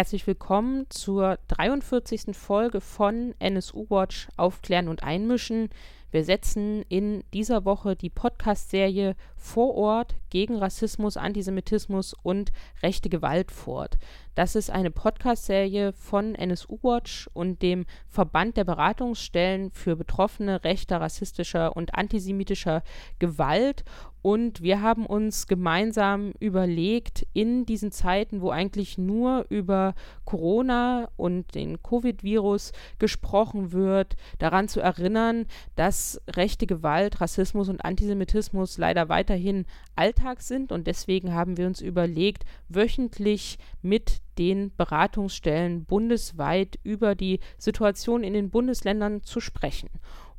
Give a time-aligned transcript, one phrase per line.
[0.00, 2.34] Herzlich willkommen zur 43.
[2.34, 5.68] Folge von NSU Watch Aufklären und Einmischen.
[6.10, 12.50] Wir setzen in dieser Woche die Podcast-Serie Vor Ort gegen Rassismus, Antisemitismus und
[12.82, 13.98] rechte Gewalt fort.
[14.34, 21.02] Das ist eine Podcast-Serie von NSU Watch und dem Verband der Beratungsstellen für Betroffene rechter,
[21.02, 22.82] rassistischer und antisemitischer
[23.18, 23.84] Gewalt.
[24.22, 29.94] Und wir haben uns gemeinsam überlegt, in diesen Zeiten, wo eigentlich nur über
[30.24, 38.76] Corona und den Covid-Virus gesprochen wird, daran zu erinnern, dass rechte Gewalt, Rassismus und Antisemitismus
[38.76, 39.64] leider weiterhin
[39.96, 40.70] Alltag sind.
[40.70, 48.34] Und deswegen haben wir uns überlegt, wöchentlich mit den Beratungsstellen bundesweit über die Situation in
[48.34, 49.88] den Bundesländern zu sprechen.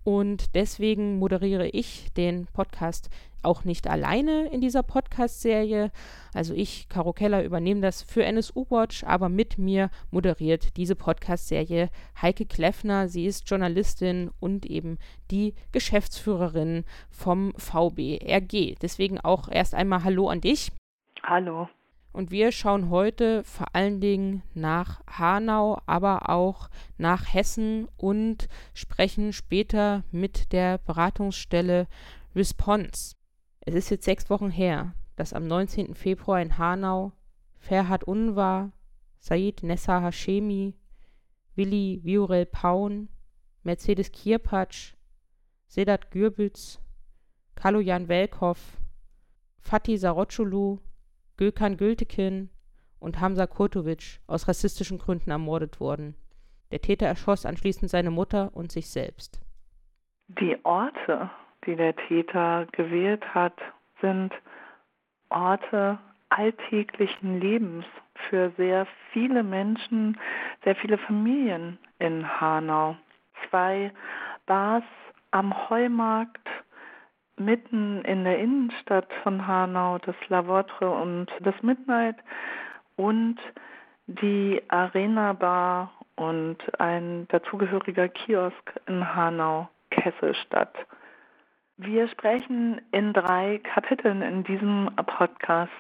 [0.04, 3.10] Und deswegen moderiere ich den Podcast
[3.44, 5.92] auch nicht alleine in dieser Podcast-Serie.
[6.34, 11.90] Also ich, Caro Keller, übernehme das für NSU Watch, aber mit mir moderiert diese Podcast-Serie
[12.22, 13.08] Heike Kleffner.
[13.08, 14.98] Sie ist Journalistin und eben
[15.30, 18.76] die Geschäftsführerin vom VBRG.
[18.82, 20.72] Deswegen auch erst einmal Hallo an dich.
[21.24, 21.68] Hallo.
[22.14, 29.32] Und wir schauen heute vor allen Dingen nach Hanau, aber auch nach Hessen und sprechen
[29.32, 31.88] später mit der Beratungsstelle
[32.36, 33.16] Response.
[33.62, 35.94] Es ist jetzt sechs Wochen her, dass am 19.
[35.94, 37.14] Februar in Hanau
[37.60, 38.72] Ferhat Unvar,
[39.20, 40.74] Said Nessa Hashemi,
[41.56, 43.08] Willi Viorel Paun,
[43.64, 44.96] Mercedes Kirpatsch,
[45.68, 46.82] Sedat Gürbüz,
[47.54, 48.58] Kaloyan Welkow,
[49.60, 50.80] Fatih Saroculu,
[51.38, 52.50] Gökhan Gültekin
[53.00, 56.16] und Hamza Kurtovic aus rassistischen Gründen ermordet wurden.
[56.72, 59.40] Der Täter erschoss anschließend seine Mutter und sich selbst.
[60.30, 61.30] Die Orte,
[61.66, 63.54] die der Täter gewählt hat,
[64.02, 64.34] sind
[65.30, 66.00] Orte
[66.30, 67.86] alltäglichen Lebens
[68.30, 70.18] für sehr viele Menschen,
[70.64, 72.96] sehr viele Familien in Hanau.
[73.50, 73.92] Zwei
[74.46, 74.84] Bars
[75.32, 76.48] am Heumarkt,
[77.38, 82.18] mitten in der Innenstadt von Hanau, das La Votre und das Midnight
[82.96, 83.38] und
[84.08, 90.76] die Arena Bar und ein dazugehöriger Kiosk in Hanau, Kesselstadt.
[91.84, 95.72] Wir sprechen in drei Kapiteln in diesem Podcast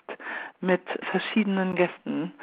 [0.60, 0.82] mit
[1.12, 2.34] verschiedenen Gästen.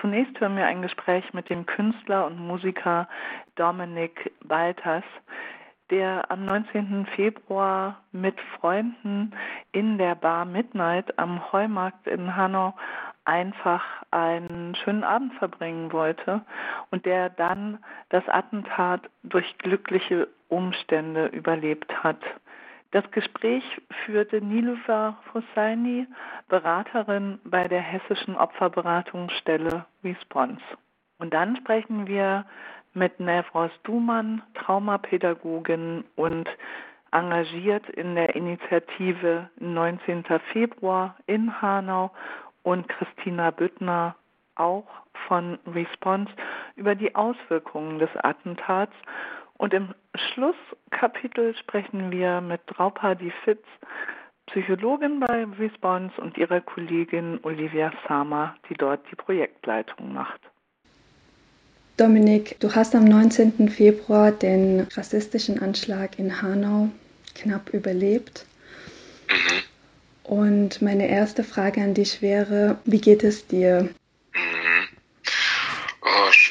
[0.00, 3.08] Zunächst hören wir ein Gespräch mit dem Künstler und Musiker
[3.56, 5.02] Dominik Baltas,
[5.90, 7.06] der am 19.
[7.16, 9.32] Februar mit Freunden
[9.72, 12.72] in der Bar Midnight am Heumarkt in Hanau
[13.24, 16.42] einfach einen schönen Abend verbringen wollte
[16.92, 22.20] und der dann das Attentat durch glückliche Umstände überlebt hat.
[22.92, 23.64] Das Gespräch
[24.04, 26.06] führte Nilufer Hosseini,
[26.48, 30.62] Beraterin bei der hessischen Opferberatungsstelle Response.
[31.18, 32.44] Und dann sprechen wir
[32.92, 36.48] mit Nevros Dumann, Traumapädagogin und
[37.12, 40.24] engagiert in der Initiative 19.
[40.52, 42.10] Februar in Hanau
[42.62, 44.16] und Christina Büttner
[44.54, 44.86] auch
[45.28, 46.30] von Response
[46.76, 48.94] über die Auswirkungen des Attentats.
[49.62, 53.62] Und im Schlusskapitel sprechen wir mit Draupadi Fitz,
[54.46, 60.40] Psychologin bei Response und ihrer Kollegin Olivia Sama, die dort die Projektleitung macht.
[61.96, 63.68] Dominik, du hast am 19.
[63.68, 66.88] Februar den rassistischen Anschlag in Hanau
[67.36, 68.44] knapp überlebt.
[69.30, 69.62] Mhm.
[70.24, 73.90] Und meine erste Frage an dich wäre, wie geht es dir?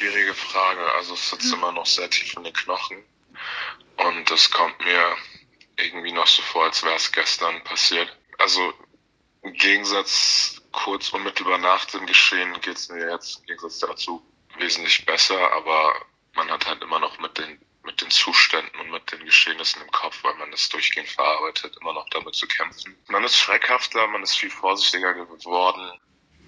[0.02, 0.92] Schwierige Frage.
[0.94, 1.54] Also es sitzt mhm.
[1.54, 3.04] immer noch sehr tief in den Knochen.
[3.98, 5.16] Und es kommt mir
[5.76, 8.08] irgendwie noch so vor, als wäre es gestern passiert.
[8.38, 8.74] Also
[9.42, 14.26] im Gegensatz kurz unmittelbar nach dem Geschehen geht es mir jetzt im Gegensatz dazu
[14.58, 15.94] wesentlich besser, aber
[16.34, 19.90] man hat halt immer noch mit den mit den Zuständen und mit den Geschehnissen im
[19.90, 22.96] Kopf, weil man es durchgehend verarbeitet, immer noch damit zu kämpfen.
[23.08, 25.90] Man ist schreckhafter, man ist viel vorsichtiger geworden,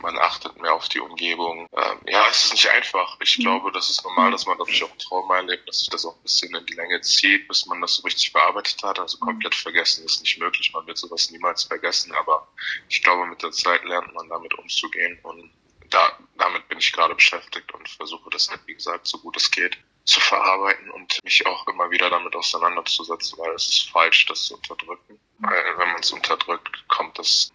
[0.05, 1.69] man achtet mehr auf die Umgebung.
[1.73, 3.17] Ähm, ja, es ist nicht einfach.
[3.21, 3.43] Ich mhm.
[3.43, 6.15] glaube, das ist normal, dass man dadurch auch ein Trauma erlebt, dass sich das auch
[6.15, 8.99] ein bisschen in die Länge zieht, bis man das so richtig verarbeitet hat.
[9.01, 9.27] Also mhm.
[9.27, 10.73] komplett vergessen ist nicht möglich.
[10.73, 12.47] Man wird sowas niemals vergessen, aber
[12.89, 15.51] ich glaube, mit der Zeit lernt man damit umzugehen und
[15.91, 19.51] da, damit bin ich gerade beschäftigt und versuche das halt, wie gesagt, so gut es
[19.51, 24.45] geht zu verarbeiten und mich auch immer wieder damit auseinanderzusetzen, weil es ist falsch, das
[24.45, 25.19] zu unterdrücken.
[25.39, 27.51] Weil wenn man es unterdrückt, kommt es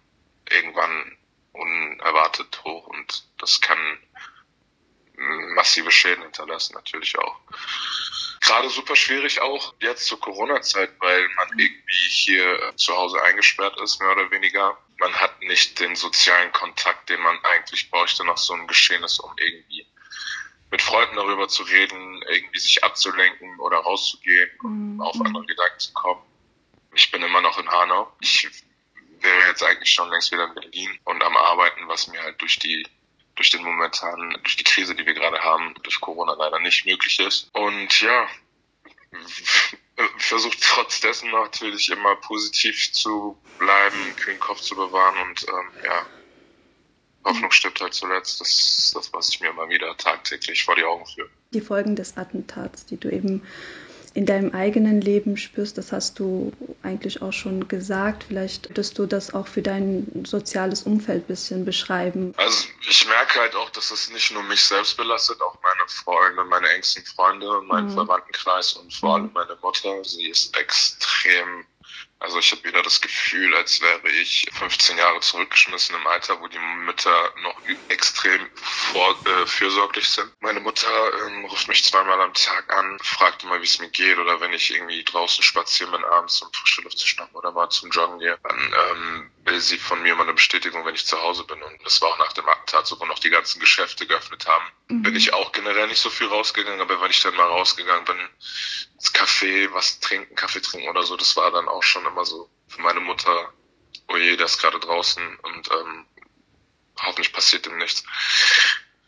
[0.50, 1.16] irgendwann
[1.52, 3.78] unerwartet hoch und das kann
[5.54, 7.40] massive Schäden hinterlassen natürlich auch.
[8.40, 14.00] Gerade super schwierig auch jetzt zur Corona-Zeit, weil man irgendwie hier zu Hause eingesperrt ist,
[14.00, 18.52] mehr oder weniger man hat nicht den sozialen Kontakt, den man eigentlich bräuchte nach so
[18.52, 19.86] einem Geschehnis, um irgendwie
[20.78, 25.00] Freunden darüber zu reden, irgendwie sich abzulenken oder rauszugehen, um mhm.
[25.00, 26.22] auf andere Gedanken zu kommen.
[26.94, 28.12] Ich bin immer noch in Hanau.
[28.20, 28.48] Ich
[29.22, 32.58] wäre jetzt eigentlich schon längst wieder in Berlin und am Arbeiten, was mir halt durch
[32.58, 32.86] die
[33.36, 37.18] durch den momentanen, durch die Krise, die wir gerade haben, durch Corona leider nicht möglich
[37.20, 37.48] ist.
[37.54, 38.28] Und ja,
[40.18, 46.06] versucht trotz dessen natürlich immer positiv zu bleiben, kühlen Kopf zu bewahren und ähm, ja,
[47.24, 48.40] Hoffnung stirbt halt zuletzt.
[48.40, 51.28] Das ist das, was ich mir immer wieder tagtäglich vor die Augen führe.
[51.52, 53.46] Die Folgen des Attentats, die du eben
[54.14, 56.52] in deinem eigenen Leben spürst, das hast du
[56.82, 58.24] eigentlich auch schon gesagt.
[58.24, 62.34] Vielleicht würdest du das auch für dein soziales Umfeld ein bisschen beschreiben.
[62.36, 66.44] Also ich merke halt auch, dass es nicht nur mich selbst belastet, auch meine Freunde,
[66.44, 67.94] meine engsten Freunde, meinen mhm.
[67.94, 69.32] Verwandtenkreis und vor allem mhm.
[69.34, 70.04] meine Mutter.
[70.04, 71.64] Sie ist extrem
[72.20, 76.48] also ich habe wieder das Gefühl, als wäre ich 15 Jahre zurückgeschmissen im Alter, wo
[76.48, 80.30] die Mütter noch extrem vor, äh, fürsorglich sind.
[80.40, 80.88] Meine Mutter
[81.26, 84.52] ähm, ruft mich zweimal am Tag an, fragt immer, wie es mir geht oder wenn
[84.52, 88.18] ich irgendwie draußen spazieren bin abends, um frische Luft zu schnappen oder mal zum Joggen
[88.18, 91.62] gehe, dann ähm, will sie von mir mal eine Bestätigung, wenn ich zu Hause bin.
[91.62, 94.64] Und das war auch nach dem Attentat so, wo noch die ganzen Geschäfte geöffnet haben.
[94.88, 95.02] Mhm.
[95.02, 98.18] Bin ich auch generell nicht so viel rausgegangen, aber wenn ich dann mal rausgegangen bin,
[98.94, 102.50] ins Café, was trinken, Kaffee trinken oder so, das war dann auch schon immer so
[102.68, 103.52] für meine Mutter,
[104.08, 106.06] oh je, der ist gerade draußen und ähm,
[107.00, 108.04] hoffentlich passiert ihm nichts.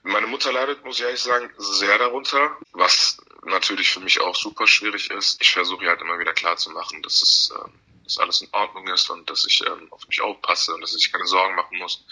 [0.02, 4.66] Meine Mutter leidet, muss ich ehrlich sagen, sehr darunter, was natürlich für mich auch super
[4.66, 5.40] schwierig ist.
[5.40, 7.72] Ich versuche halt immer wieder klarzumachen, dass es ähm,
[8.12, 11.10] dass alles in Ordnung ist und dass ich ähm, auf mich aufpasse und dass ich
[11.12, 12.04] keine Sorgen machen muss.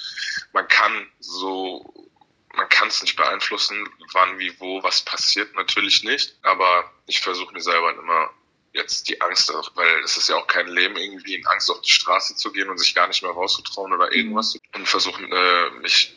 [0.53, 2.11] Man kann so
[2.55, 6.37] man kann es nicht beeinflussen, wann, wie, wo, was passiert, natürlich nicht.
[6.43, 8.31] Aber ich versuche mir selber immer
[8.73, 11.91] jetzt die Angst, weil es ist ja auch kein Leben, irgendwie in Angst auf die
[11.91, 14.55] Straße zu gehen und sich gar nicht mehr rauszutrauen oder irgendwas.
[14.55, 14.61] Mhm.
[14.81, 16.17] Und versuche äh, mich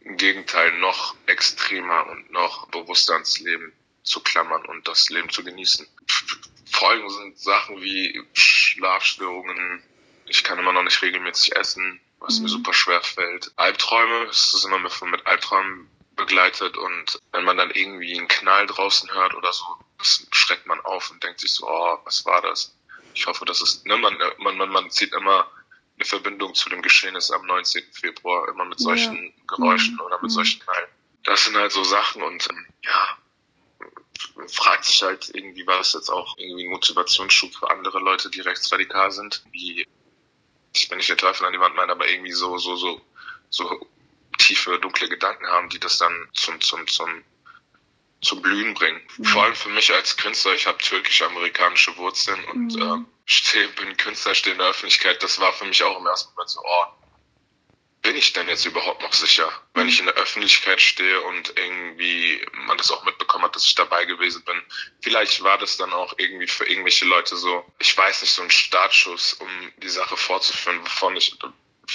[0.00, 3.72] im Gegenteil noch extremer und noch bewusster ans Leben
[4.02, 5.86] zu klammern und das Leben zu genießen.
[6.70, 9.82] Folgen sind Sachen wie Schlafstörungen,
[10.26, 12.44] ich kann immer noch nicht regelmäßig essen, was mhm.
[12.44, 13.52] mir super schwer fällt.
[13.56, 19.12] Albträume, es ist immer mit, Albträumen begleitet und wenn man dann irgendwie einen Knall draußen
[19.12, 19.64] hört oder so,
[20.02, 22.74] schreckt man auf und denkt sich so, oh, was war das?
[23.14, 25.50] Ich hoffe, das ist, ne, man, man, man, man zieht immer
[25.96, 27.82] eine Verbindung zu dem Geschehnis am 19.
[27.92, 29.56] Februar, immer mit solchen ja.
[29.56, 30.00] Geräuschen mhm.
[30.00, 30.34] oder mit mhm.
[30.34, 30.88] solchen Knallen.
[31.24, 33.18] Das sind halt so Sachen und ähm, ja,
[34.48, 38.40] fragt sich halt irgendwie, war das jetzt auch irgendwie ein Motivationsschub für andere Leute, die
[38.40, 39.86] rechtsradikal sind, wie
[40.72, 43.00] ich will nicht den Teufel an die Wand meinen, aber irgendwie so, so, so,
[43.48, 43.88] so
[44.38, 47.24] tiefe, dunkle Gedanken haben, die das dann zum, zum, zum,
[48.22, 49.00] zum Blühen bringen.
[49.18, 49.24] Mhm.
[49.24, 52.82] Vor allem für mich als Künstler, ich habe türkisch-amerikanische Wurzeln und mhm.
[52.82, 55.22] äh, stehe, bin Künstler, stehe in der Öffentlichkeit.
[55.22, 56.84] Das war für mich auch im ersten Moment so, oh,
[58.02, 62.40] bin ich denn jetzt überhaupt noch sicher, wenn ich in der Öffentlichkeit stehe und irgendwie
[62.52, 64.60] man das auch mitbekommen hat, dass ich dabei gewesen bin.
[65.02, 68.50] Vielleicht war das dann auch irgendwie für irgendwelche Leute so, ich weiß nicht, so ein
[68.50, 69.48] Startschuss, um
[69.82, 71.36] die Sache fortzuführen, wovon ich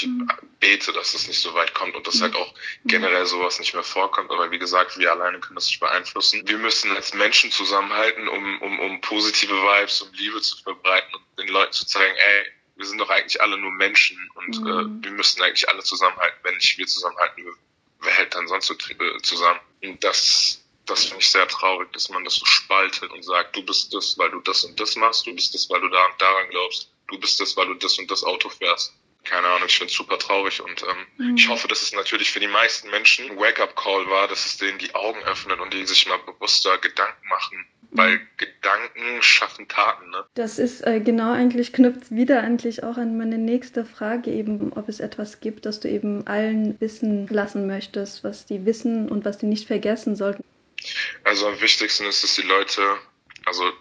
[0.04, 0.30] mhm.
[0.60, 2.54] bete, dass das nicht so weit kommt und dass halt auch
[2.86, 4.30] generell sowas nicht mehr vorkommt.
[4.30, 6.48] Aber wie gesagt, wir alleine können das nicht beeinflussen.
[6.48, 11.40] Wir müssen als Menschen zusammenhalten, um, um, um positive Vibes, um Liebe zu verbreiten und
[11.40, 12.46] den Leuten zu zeigen, ey,
[12.76, 15.00] wir sind doch eigentlich alle nur Menschen und äh, mhm.
[15.00, 16.38] äh, wir müssten eigentlich alle zusammenhalten.
[16.44, 17.46] Wenn nicht wir zusammenhalten,
[18.02, 19.60] wer hält dann sonst so äh, zusammen?
[19.84, 23.64] Und das, das finde ich sehr traurig, dass man das so spaltet und sagt, du
[23.64, 26.22] bist das, weil du das und das machst, du bist das, weil du da und
[26.22, 28.94] daran glaubst, du bist das, weil du das und das Auto fährst.
[29.26, 31.38] Keine Ahnung, ich finde es super traurig und ähm, mhm.
[31.38, 34.78] ich hoffe, dass es natürlich für die meisten Menschen ein Wake-up-Call war, dass es denen
[34.78, 40.26] die Augen öffnet und die sich mal bewusster Gedanken machen, weil Gedanken schaffen Taten, ne?
[40.36, 44.90] Das ist äh, genau eigentlich, knüpft wieder eigentlich auch an meine nächste Frage eben, ob
[44.90, 49.38] es etwas gibt, das du eben allen wissen lassen möchtest, was die wissen und was
[49.38, 50.44] die nicht vergessen sollten.
[51.24, 52.82] Also am wichtigsten ist, dass die Leute,
[53.46, 53.72] also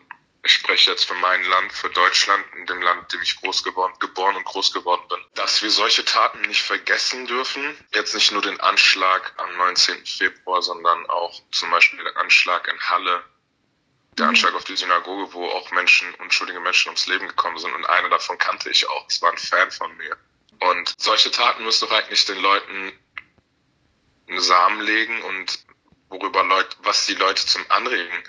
[0.45, 3.63] ich spreche jetzt für mein Land, für Deutschland, in dem Land, in dem ich groß
[3.63, 7.77] geworden, geboren und groß geworden bin, dass wir solche Taten nicht vergessen dürfen.
[7.95, 10.05] Jetzt nicht nur den Anschlag am 19.
[10.05, 13.25] Februar, sondern auch zum Beispiel den Anschlag in Halle
[14.19, 17.75] der Anschlag auf die Synagoge, wo auch Menschen, unschuldige Menschen ums Leben gekommen sind.
[17.75, 19.07] Und einer davon kannte ich auch.
[19.09, 20.17] Es war ein Fan von mir.
[20.61, 22.93] Und solche Taten müssen doch eigentlich den Leuten
[24.29, 25.65] einen Samen legen und
[26.09, 28.23] worüber Leute, was die Leute zum Anregen,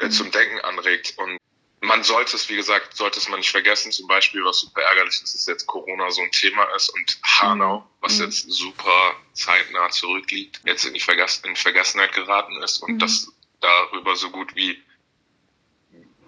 [0.00, 1.14] äh, zum Denken anregt.
[1.16, 1.38] Und
[1.82, 5.20] man sollte es, wie gesagt, sollte es man nicht vergessen, zum Beispiel, was super ärgerlich
[5.20, 8.24] ist, dass jetzt Corona so ein Thema ist und Hanau, was mhm.
[8.24, 12.98] jetzt super zeitnah zurückliegt, jetzt in die Verges in Vergessenheit geraten ist und mhm.
[13.00, 14.80] das darüber so gut wie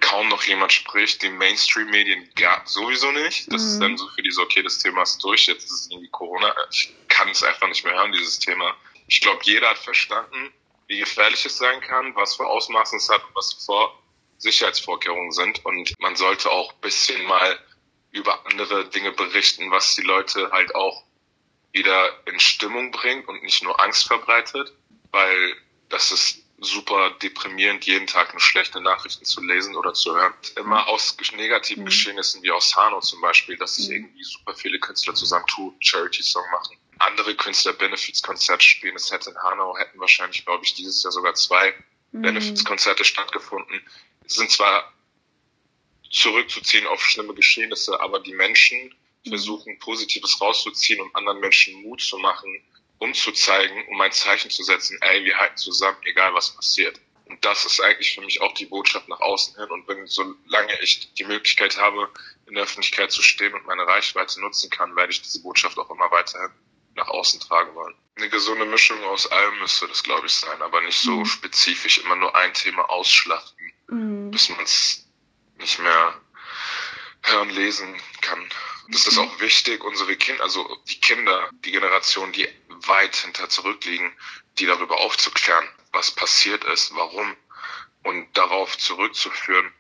[0.01, 3.51] kaum noch jemand spricht, die Mainstream-Medien gar sowieso nicht.
[3.53, 3.69] Das mhm.
[3.69, 6.11] ist dann so für die so, okay, das Thema ist durch, jetzt ist es irgendwie
[6.11, 6.55] Corona.
[6.71, 8.77] Ich kann es einfach nicht mehr hören, dieses Thema.
[9.07, 10.53] Ich glaube, jeder hat verstanden,
[10.89, 13.99] wie gefährlich es sein kann, was für Ausmaßen es hat und was vor
[14.39, 15.65] Sicherheitsvorkehrungen sind.
[15.65, 17.59] Und man sollte auch ein bisschen mal
[18.11, 21.05] über andere Dinge berichten, was die Leute halt auch
[21.73, 24.73] wieder in Stimmung bringt und nicht nur Angst verbreitet,
[25.11, 25.57] weil
[25.89, 30.33] das ist super deprimierend, jeden Tag nur schlechte Nachrichten zu lesen oder zu hören.
[30.57, 31.87] Immer aus negativen mhm.
[31.87, 33.95] Geschehnissen wie aus Hanau zum Beispiel, dass sich mhm.
[33.95, 36.79] irgendwie super viele Künstler zusammen tun, Charity-Song machen.
[37.01, 38.95] Andere Künstler Benefits-Konzerte spielen.
[38.95, 41.75] Es hätte in Hanau, hätten wahrscheinlich, glaube ich, dieses Jahr sogar zwei
[42.15, 42.23] mhm.
[42.23, 43.81] Benefits-Konzerte stattgefunden.
[44.25, 44.93] Es sind zwar
[46.11, 48.95] zurückzuziehen auf schlimme Geschehnisse, aber die Menschen
[49.25, 49.29] mhm.
[49.29, 52.63] versuchen, Positives rauszuziehen und anderen Menschen Mut zu machen,
[52.99, 57.01] umzuzeigen, um ein Zeichen zu setzen, ey, wir halten zusammen, egal was passiert.
[57.27, 59.71] Und das ist eigentlich für mich auch die Botschaft nach außen hin.
[59.71, 62.11] Und wenn, solange ich die Möglichkeit habe,
[62.47, 65.91] in der Öffentlichkeit zu stehen und meine Reichweite nutzen kann, werde ich diese Botschaft auch
[65.91, 66.51] immer weiterhin
[66.95, 67.95] nach außen tragen wollen.
[68.17, 71.27] Eine gesunde Mischung aus allem müsste das, glaube ich, sein, aber nicht so mhm.
[71.27, 74.31] spezifisch immer nur ein Thema ausschlachten, mhm.
[74.31, 75.07] bis man es
[75.59, 76.21] nicht mehr
[77.23, 78.49] hören, lesen kann.
[78.89, 79.25] Das ist mhm.
[79.25, 84.13] auch wichtig, unsere Kinder, also die Kinder, die Generation, die weit hinter zurückliegen,
[84.59, 87.37] die darüber aufzuklären, was passiert ist, warum
[88.03, 89.73] und darauf zurückzuführen,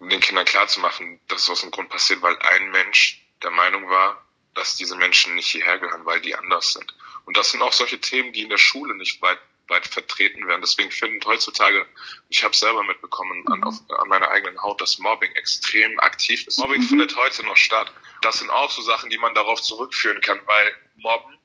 [0.00, 4.26] den Kindern klarzumachen, dass es aus dem Grund passiert, weil ein Mensch der Meinung war,
[4.54, 6.94] dass diese Menschen nicht hierher gehören, weil die anders sind.
[7.24, 10.60] Und das sind auch solche Themen, die in der Schule nicht weit, weit vertreten werden.
[10.60, 11.86] Deswegen findet heutzutage,
[12.28, 16.58] ich habe selber mitbekommen an, auf, an meiner eigenen Haut, dass Mobbing extrem aktiv ist.
[16.58, 16.88] Mobbing mhm.
[16.88, 17.92] findet heute noch statt.
[18.22, 21.38] Das sind auch so Sachen, die man darauf zurückführen kann, weil Mobben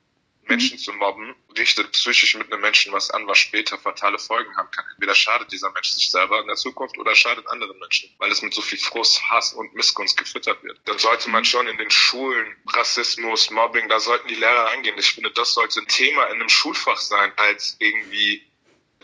[0.48, 4.70] Menschen zu mobben, richtet psychisch mit einem Menschen was an, was später fatale Folgen haben
[4.70, 4.84] kann.
[4.92, 8.42] Entweder schadet dieser Mensch sich selber in der Zukunft oder schadet anderen Menschen, weil es
[8.42, 10.80] mit so viel Frust, Hass und Missgunst gefüttert wird.
[10.84, 14.96] Dann sollte man schon in den Schulen Rassismus, Mobbing, da sollten die Lehrer eingehen.
[14.98, 18.48] Ich finde, das sollte ein Thema in einem Schulfach sein, als irgendwie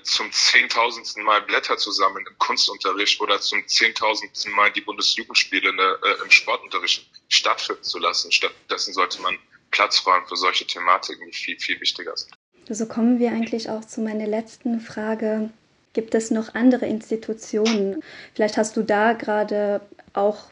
[0.04, 6.30] zum zehntausendsten Mal Blätter zusammen im Kunstunterricht oder zum zehntausendsten Mal die Bundesjugendspiele äh, im
[6.30, 8.30] Sportunterricht stattfinden zu lassen.
[8.30, 9.38] Stattdessen sollte man
[9.74, 12.32] Platz räumen für solche Thematiken, die viel, viel wichtiger sind.
[12.68, 15.50] So kommen wir eigentlich auch zu meiner letzten Frage.
[15.92, 18.02] Gibt es noch andere Institutionen?
[18.34, 19.80] Vielleicht hast du da gerade
[20.12, 20.46] auch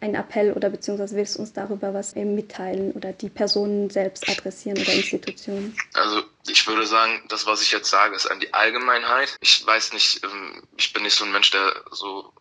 [0.00, 4.28] einen Appell oder beziehungsweise willst du uns darüber was eben mitteilen oder die Personen selbst
[4.28, 5.76] adressieren oder Institutionen?
[5.94, 9.36] Also ich würde sagen, das, was ich jetzt sage, ist an die Allgemeinheit.
[9.40, 12.32] Ich weiß nicht, ähm, ich bin nicht so ein Mensch, der so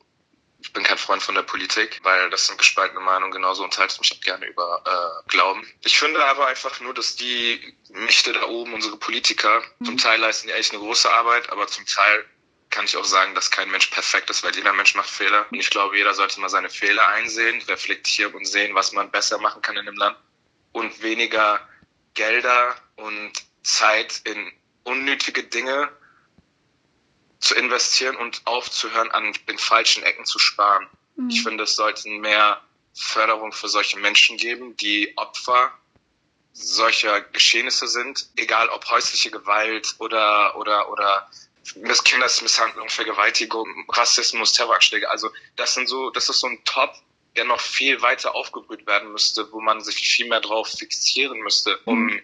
[0.67, 3.99] ich bin kein Freund von der Politik, weil das sind gespaltene Meinungen, genauso unterhalte ich
[4.01, 5.65] mich auch gerne über äh, Glauben.
[5.85, 9.85] Ich finde aber einfach nur, dass die Mächte da oben, unsere Politiker, mhm.
[9.85, 12.25] zum Teil leisten die echt eine große Arbeit, aber zum Teil
[12.69, 15.45] kann ich auch sagen, dass kein Mensch perfekt ist, weil jeder Mensch macht Fehler.
[15.49, 19.37] Und ich glaube, jeder sollte mal seine Fehler einsehen, reflektieren und sehen, was man besser
[19.37, 20.17] machen kann in dem Land.
[20.73, 21.65] Und weniger
[22.13, 23.31] Gelder und
[23.63, 24.51] Zeit in
[24.83, 25.89] unnötige Dinge
[27.39, 30.87] zu investieren und aufzuhören, an den falschen Ecken zu sparen.
[31.15, 31.29] Mhm.
[31.29, 32.61] Ich finde, es sollten mehr
[32.93, 35.71] Förderung für solche Menschen geben, die Opfer
[36.53, 41.29] solcher Geschehnisse sind, egal ob häusliche Gewalt oder oder oder
[42.03, 45.09] Kindesmisshandlung, Vergewaltigung, Rassismus, Terroranschläge.
[45.09, 46.95] Also das sind so, das ist so ein Top,
[47.35, 51.77] der noch viel weiter aufgebrüht werden müsste, wo man sich viel mehr drauf fixieren müsste,
[51.85, 52.21] um mhm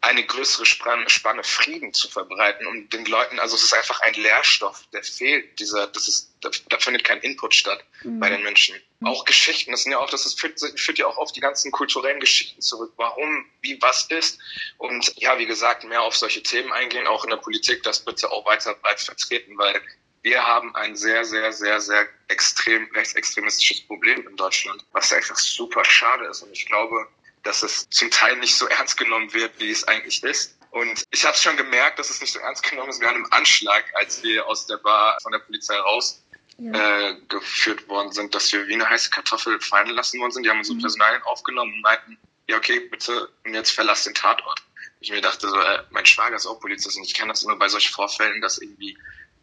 [0.00, 4.84] eine größere Spanne Frieden zu verbreiten, um den Leuten, also es ist einfach ein Lehrstoff,
[4.92, 8.20] der fehlt, dieser, das ist, da, da findet kein Input statt mhm.
[8.20, 8.76] bei den Menschen.
[9.00, 9.08] Mhm.
[9.08, 11.72] Auch Geschichten, das sind ja auch, das ist, führt, führt ja auch auf die ganzen
[11.72, 14.38] kulturellen Geschichten zurück, warum, wie, was ist.
[14.76, 18.30] Und ja, wie gesagt, mehr auf solche Themen eingehen, auch in der Politik, das bitte
[18.30, 19.82] auch weiter breit vertreten, weil
[20.22, 25.84] wir haben ein sehr, sehr, sehr, sehr extrem rechtsextremistisches Problem in Deutschland, was einfach super
[25.84, 26.42] schade ist.
[26.42, 27.08] Und ich glaube,
[27.42, 30.58] dass es zum Teil nicht so ernst genommen wird, wie es eigentlich ist.
[30.70, 33.00] Und ich habe schon gemerkt, dass es nicht so ernst genommen ist.
[33.00, 36.22] Wir hatten im Anschlag, als wir aus der Bar von der Polizei raus
[36.58, 37.08] ja.
[37.08, 40.42] äh, geführt worden sind, dass wir wie eine heiße Kartoffel fallen lassen worden sind.
[40.44, 40.82] Die haben unsere mhm.
[40.82, 42.18] Personalien aufgenommen und meinten,
[42.48, 44.62] ja okay, bitte und jetzt verlass den Tatort.
[45.00, 47.56] Ich mir dachte so, äh, mein Schwager ist auch Polizist und ich kenne das immer
[47.56, 48.98] bei solchen Vorfällen, dass irgendwie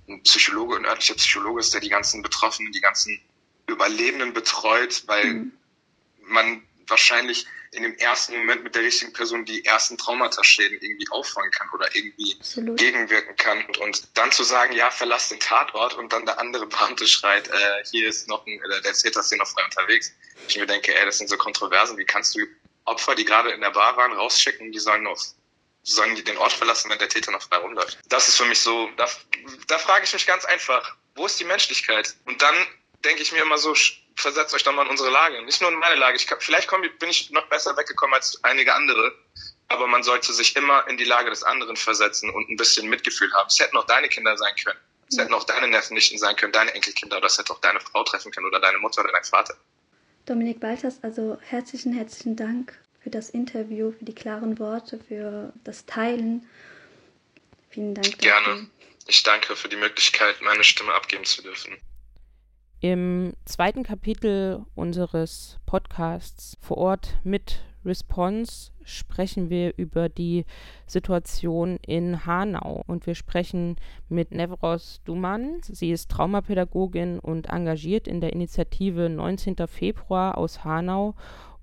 [0.07, 3.19] ein Psychologe, ein örtlicher Psychologe ist, der die ganzen Betroffenen, die ganzen
[3.67, 5.51] Überlebenden betreut, weil mhm.
[6.21, 11.51] man wahrscheinlich in dem ersten Moment mit der richtigen Person die ersten Traumata-Schäden irgendwie auffangen
[11.51, 12.77] kann oder irgendwie Absolut.
[12.77, 13.65] gegenwirken kann.
[13.81, 17.85] Und dann zu sagen, ja, verlass den Tatort und dann der andere Beamte schreit, äh,
[17.91, 20.11] hier ist noch ein, äh, der Täter ist hier noch frei unterwegs.
[20.47, 21.97] Ich mir denke, ey, das sind so Kontroversen.
[21.97, 22.39] Wie kannst du
[22.85, 25.19] Opfer, die gerade in der Bar waren, rausschicken, die sollen noch
[25.87, 27.99] sollen die den Ort verlassen, wenn der Täter noch frei rumläuft.
[28.09, 29.07] Das ist für mich so, da,
[29.67, 32.15] da frage ich mich ganz einfach, wo ist die Menschlichkeit?
[32.25, 32.55] Und dann
[33.03, 33.75] denke ich mir immer so,
[34.15, 35.41] versetzt euch doch mal in unsere Lage.
[35.43, 36.17] Nicht nur in meine Lage.
[36.17, 39.13] Ich kann, vielleicht komm, bin ich noch besser weggekommen als einige andere.
[39.67, 43.31] aber man sollte sich immer in die Lage des anderen versetzen und ein bisschen Mitgefühl
[43.33, 43.47] haben.
[43.47, 44.79] Es hätten auch deine Kinder sein können.
[45.09, 47.79] Es hätten auch deine Neffen, Nichten sein können, deine Enkelkinder, oder es hätte auch deine
[47.79, 49.55] Frau treffen können oder deine Mutter oder dein Vater.
[50.25, 55.85] Dominik Balters, also herzlichen, herzlichen Dank für das Interview, für die klaren Worte, für das
[55.85, 56.49] Teilen.
[57.69, 58.19] Vielen Dank.
[58.19, 58.19] Dafür.
[58.19, 58.69] Gerne.
[59.07, 61.77] Ich danke für die Möglichkeit, meine Stimme abgeben zu dürfen.
[62.81, 70.45] Im zweiten Kapitel unseres Podcasts vor Ort mit Response sprechen wir über die
[70.85, 73.77] Situation in Hanau und wir sprechen
[74.09, 75.59] mit Nevros Duman.
[75.61, 79.55] Sie ist Traumapädagogin und engagiert in der Initiative 19.
[79.67, 81.15] Februar aus Hanau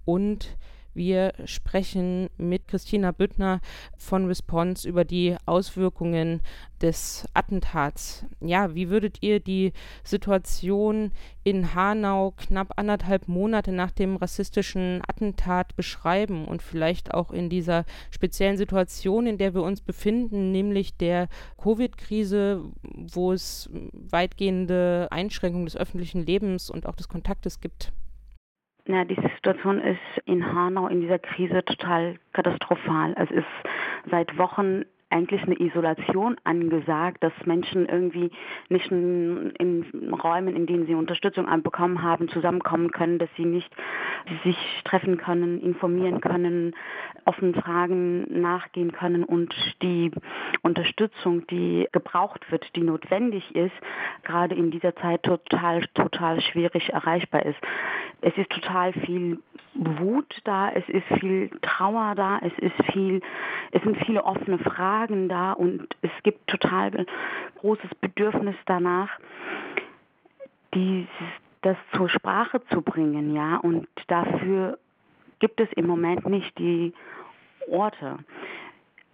[0.04, 0.56] und
[0.94, 3.60] wir sprechen mit Christina Büttner
[3.96, 6.40] von Response über die Auswirkungen
[6.80, 8.26] des Attentats.
[8.40, 9.72] Ja, wie würdet ihr die
[10.04, 11.12] Situation
[11.44, 17.84] in Hanau knapp anderthalb Monate nach dem rassistischen Attentat beschreiben und vielleicht auch in dieser
[18.10, 21.28] speziellen Situation, in der wir uns befinden, nämlich der
[21.62, 27.92] Covid-Krise, wo es weitgehende Einschränkungen des öffentlichen Lebens und auch des Kontaktes gibt?
[28.88, 33.14] Ja, die Situation ist in Hanau in dieser Krise total katastrophal.
[33.16, 33.46] Es ist
[34.10, 38.30] seit Wochen eigentlich eine Isolation angesagt, dass Menschen irgendwie
[38.68, 39.52] nicht in,
[40.10, 43.70] Räumen, in denen sie Unterstützung bekommen haben, zusammenkommen können, dass sie nicht
[44.44, 46.74] sich treffen können, informieren können,
[47.24, 50.10] offenen Fragen nachgehen können und die
[50.62, 53.74] Unterstützung, die gebraucht wird, die notwendig ist,
[54.24, 57.58] gerade in dieser Zeit total, total schwierig erreichbar ist.
[58.20, 59.40] Es ist total viel
[59.74, 63.20] Wut da, es ist viel Trauer da, es ist viel,
[63.72, 67.06] es sind viele offene Fragen da und es gibt total
[67.60, 69.10] großes Bedürfnis danach,
[70.74, 71.08] dieses,
[71.62, 74.78] das zur Sprache zu bringen, ja, und dafür
[75.38, 76.92] gibt es im Moment nicht die
[77.68, 78.18] Orte.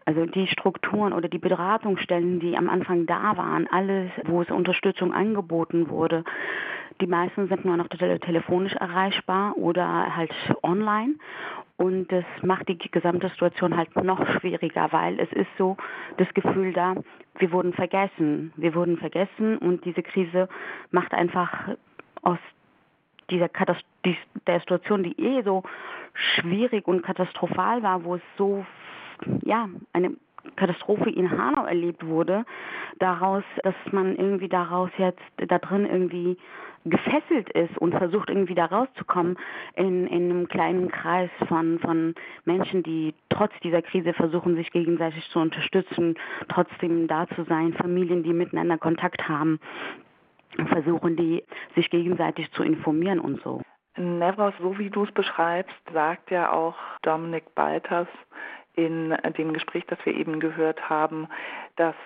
[0.05, 5.13] Also die Strukturen oder die Beratungsstellen, die am Anfang da waren, alles, wo es Unterstützung
[5.13, 6.25] angeboten wurde,
[7.01, 11.15] die meisten sind nur noch telefonisch erreichbar oder halt online.
[11.79, 15.77] Und das macht die gesamte Situation halt noch schwieriger, weil es ist so
[16.17, 16.97] das Gefühl da,
[17.39, 18.53] wir wurden vergessen.
[18.57, 20.49] Wir wurden vergessen und diese Krise
[20.91, 21.77] macht einfach
[22.23, 22.39] aus
[23.31, 23.85] dieser Katast
[24.49, 25.63] der Situation, die eh so
[26.15, 28.67] schwierig und katastrophal war, wo es so
[29.45, 30.17] ja, eine
[30.57, 32.45] Katastrophe in Hanau erlebt wurde,
[32.99, 36.37] daraus, dass man irgendwie daraus jetzt da drin irgendwie
[36.91, 39.37] gefesselt ist und versucht irgendwie da rauszukommen
[39.75, 45.29] in, in einem kleinen Kreis von, von Menschen, die trotz dieser Krise versuchen, sich gegenseitig
[45.31, 46.17] zu unterstützen,
[46.49, 49.61] trotzdem da zu sein, Familien, die miteinander Kontakt haben,
[50.69, 53.63] versuchen die sich gegenseitig zu informieren und so.
[53.97, 58.09] Nevros, so wie du es beschreibst, sagt ja auch Dominik Balters,
[58.79, 61.27] in dem Gespräch, das wir eben gehört haben,
[61.75, 61.97] dass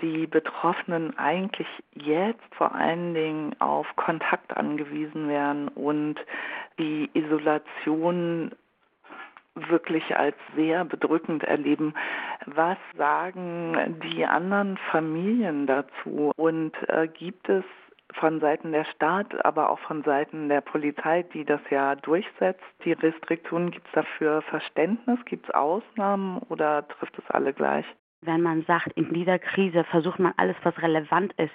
[0.00, 6.16] die Betroffenen eigentlich jetzt vor allen Dingen auf Kontakt angewiesen wären und
[6.78, 8.52] die Isolation
[9.54, 11.94] wirklich als sehr bedrückend erleben.
[12.46, 16.32] Was sagen die anderen Familien dazu?
[16.36, 17.64] Und äh, gibt es
[18.14, 22.62] von Seiten der Staat, aber auch von Seiten der Polizei, die das ja durchsetzt.
[22.84, 25.18] Die Restriktionen, gibt es dafür Verständnis?
[25.24, 27.86] Gibt es Ausnahmen oder trifft es alle gleich?
[28.22, 31.52] Wenn man sagt, in dieser Krise versucht man alles, was relevant ist,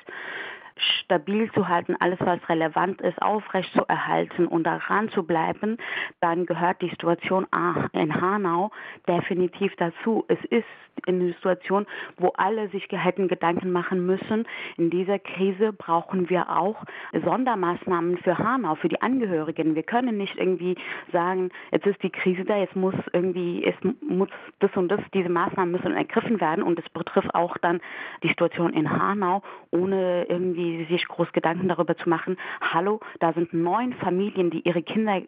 [1.04, 5.78] stabil zu halten, alles was relevant ist, aufrecht zu erhalten und daran zu bleiben,
[6.22, 7.48] dann gehört die Situation
[7.94, 8.72] in Hanau
[9.08, 10.26] definitiv dazu.
[10.28, 10.66] Es ist
[11.06, 11.86] eine Situation,
[12.18, 14.48] wo alle sich hätten Gedanken machen müssen.
[14.78, 16.84] In dieser Krise brauchen wir auch
[17.24, 19.76] Sondermaßnahmen für Hanau, für die Angehörigen.
[19.76, 20.76] Wir können nicht irgendwie
[21.12, 25.30] sagen, jetzt ist die Krise da, jetzt muss irgendwie, es muss das und das, diese
[25.30, 27.80] Maßnahmen müssen ergriffen werden und es betrifft auch dann
[28.24, 29.44] die Situation in Hanau,
[29.78, 34.82] ohne irgendwie sich groß Gedanken darüber zu machen, hallo, da sind neun Familien, die ihre
[34.82, 35.22] Kinder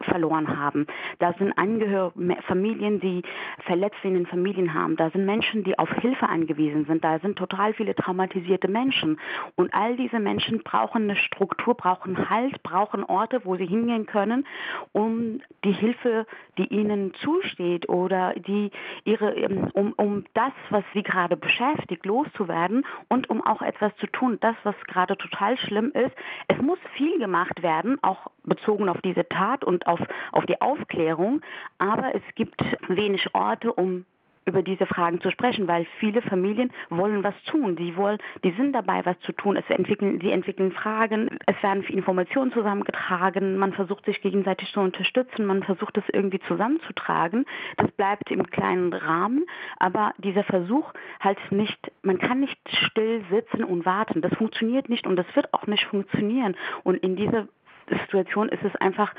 [0.00, 0.86] verloren haben.
[1.18, 2.12] Da sind Angehör
[2.46, 3.22] Familien, die
[3.64, 4.96] Verletzte in den Familien haben.
[4.96, 7.04] Da sind Menschen, die auf Hilfe angewiesen sind.
[7.04, 9.18] Da sind total viele traumatisierte Menschen.
[9.54, 14.46] Und all diese Menschen brauchen eine Struktur, brauchen Halt, brauchen Orte, wo sie hingehen können,
[14.92, 16.26] um die Hilfe,
[16.58, 18.70] die ihnen zusteht oder die
[19.04, 24.06] ihre, ähm, um, um das, was sie gerade beschäftigt, loszuwerden und um auch etwas zu
[24.06, 24.38] tun.
[24.40, 26.14] Das, was gerade total schlimm ist.
[26.48, 30.00] Es muss viel gemacht werden, auch bezogen auf diese Tat und auf,
[30.32, 31.42] auf die Aufklärung,
[31.78, 34.04] aber es gibt wenig Orte, um
[34.46, 37.76] über diese Fragen zu sprechen, weil viele Familien wollen was tun.
[37.76, 39.56] Sie wollen, die sind dabei, was zu tun.
[39.56, 45.46] Es entwickeln, sie entwickeln Fragen, es werden Informationen zusammengetragen, man versucht sich gegenseitig zu unterstützen,
[45.46, 47.44] man versucht es irgendwie zusammenzutragen.
[47.76, 49.46] Das bleibt im kleinen Rahmen,
[49.78, 54.20] aber dieser Versuch halt nicht, man kann nicht still sitzen und warten.
[54.20, 56.56] Das funktioniert nicht und das wird auch nicht funktionieren.
[56.84, 57.48] Und in dieser
[57.88, 59.12] Situation ist es einfach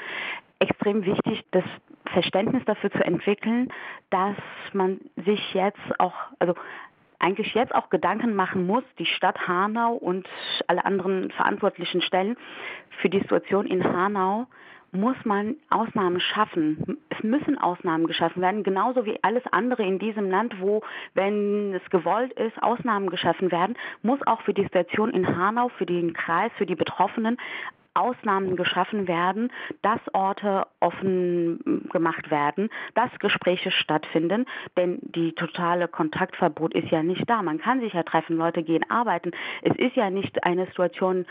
[0.59, 1.63] extrem wichtig, das
[2.11, 3.71] Verständnis dafür zu entwickeln,
[4.09, 4.37] dass
[4.73, 6.55] man sich jetzt auch, also
[7.19, 10.27] eigentlich jetzt auch Gedanken machen muss, die Stadt Hanau und
[10.67, 12.37] alle anderen verantwortlichen Stellen
[13.01, 14.47] für die Situation in Hanau,
[14.91, 16.97] muss man Ausnahmen schaffen.
[17.09, 20.81] Es müssen Ausnahmen geschaffen werden, genauso wie alles andere in diesem Land, wo,
[21.13, 25.85] wenn es gewollt ist, Ausnahmen geschaffen werden, muss auch für die Situation in Hanau, für
[25.85, 27.37] den Kreis, für die Betroffenen
[27.97, 34.45] Ausnahmen geschaffen werden, dass Orte offen gemacht werden, dass Gespräche stattfinden,
[34.77, 37.41] denn die totale Kontaktverbot ist ja nicht da.
[37.41, 39.31] Man kann sich ja treffen, Leute gehen arbeiten.
[39.61, 41.25] Es ist ja nicht eine Situation,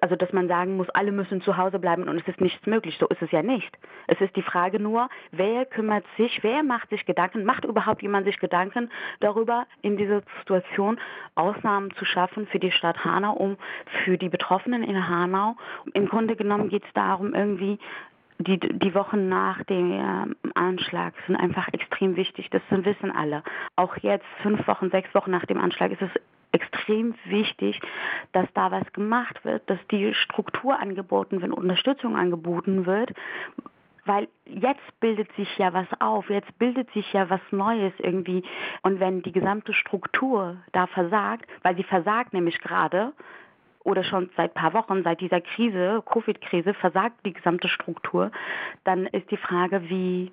[0.00, 2.96] also dass man sagen muss, alle müssen zu Hause bleiben und es ist nichts möglich.
[2.98, 3.76] So ist es ja nicht.
[4.06, 8.26] Es ist die Frage nur, wer kümmert sich, wer macht sich Gedanken, macht überhaupt jemand
[8.26, 8.90] sich Gedanken
[9.20, 10.98] darüber, in dieser Situation
[11.34, 13.56] Ausnahmen zu schaffen für die Stadt Hanau, um
[14.04, 15.56] für die Betroffenen in Hanau,
[15.96, 17.78] im Grunde genommen geht es darum, irgendwie
[18.38, 22.50] die, die Wochen nach dem ähm, Anschlag sind einfach extrem wichtig.
[22.50, 23.42] Das wissen alle.
[23.76, 26.10] Auch jetzt, fünf Wochen, sechs Wochen nach dem Anschlag, ist es
[26.52, 27.80] extrem wichtig,
[28.32, 33.12] dass da was gemacht wird, dass die Struktur angeboten wird, Unterstützung angeboten wird,
[34.04, 38.42] weil jetzt bildet sich ja was auf, jetzt bildet sich ja was Neues irgendwie.
[38.82, 43.12] Und wenn die gesamte Struktur da versagt, weil sie versagt nämlich gerade,
[43.86, 48.32] oder schon seit ein paar Wochen, seit dieser Krise, Covid-Krise, versagt die gesamte Struktur,
[48.82, 50.32] dann ist die Frage, wie,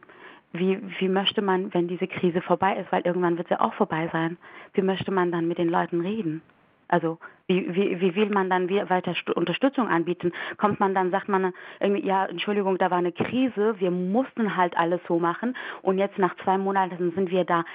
[0.54, 4.10] wie, wie möchte man, wenn diese Krise vorbei ist, weil irgendwann wird sie auch vorbei
[4.12, 4.38] sein,
[4.74, 6.42] wie möchte man dann mit den Leuten reden?
[6.88, 10.32] Also wie, wie, wie will man dann weiter Unterstützung anbieten?
[10.58, 14.76] Kommt man dann, sagt man irgendwie, ja, Entschuldigung, da war eine Krise, wir mussten halt
[14.78, 17.66] alles so machen und jetzt nach zwei Monaten sind wir da.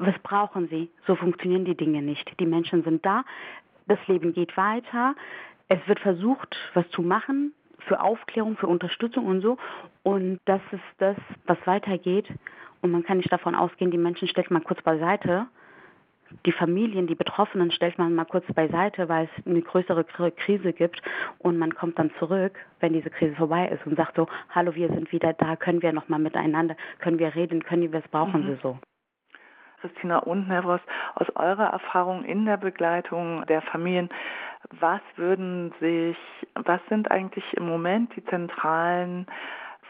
[0.00, 0.90] Was brauchen Sie?
[1.08, 2.38] So funktionieren die Dinge nicht.
[2.38, 3.24] Die Menschen sind da,
[3.88, 5.14] das Leben geht weiter.
[5.68, 7.52] Es wird versucht, was zu machen
[7.86, 9.56] für Aufklärung, für Unterstützung und so.
[10.02, 12.28] Und das ist das, was weitergeht.
[12.82, 15.46] Und man kann nicht davon ausgehen, die Menschen stellt man kurz beiseite.
[16.44, 21.00] Die Familien, die Betroffenen stellt man mal kurz beiseite, weil es eine größere Krise gibt
[21.38, 24.88] und man kommt dann zurück, wenn diese Krise vorbei ist und sagt so, hallo, wir
[24.88, 28.56] sind wieder da, können wir nochmal miteinander, können wir reden, können wir, was brauchen mhm.
[28.56, 28.78] Sie so?
[29.80, 30.80] Christina und Nevros,
[31.14, 34.10] aus eurer Erfahrung in der Begleitung der Familien,
[34.80, 36.16] was würden sich,
[36.54, 39.26] was sind eigentlich im Moment die zentralen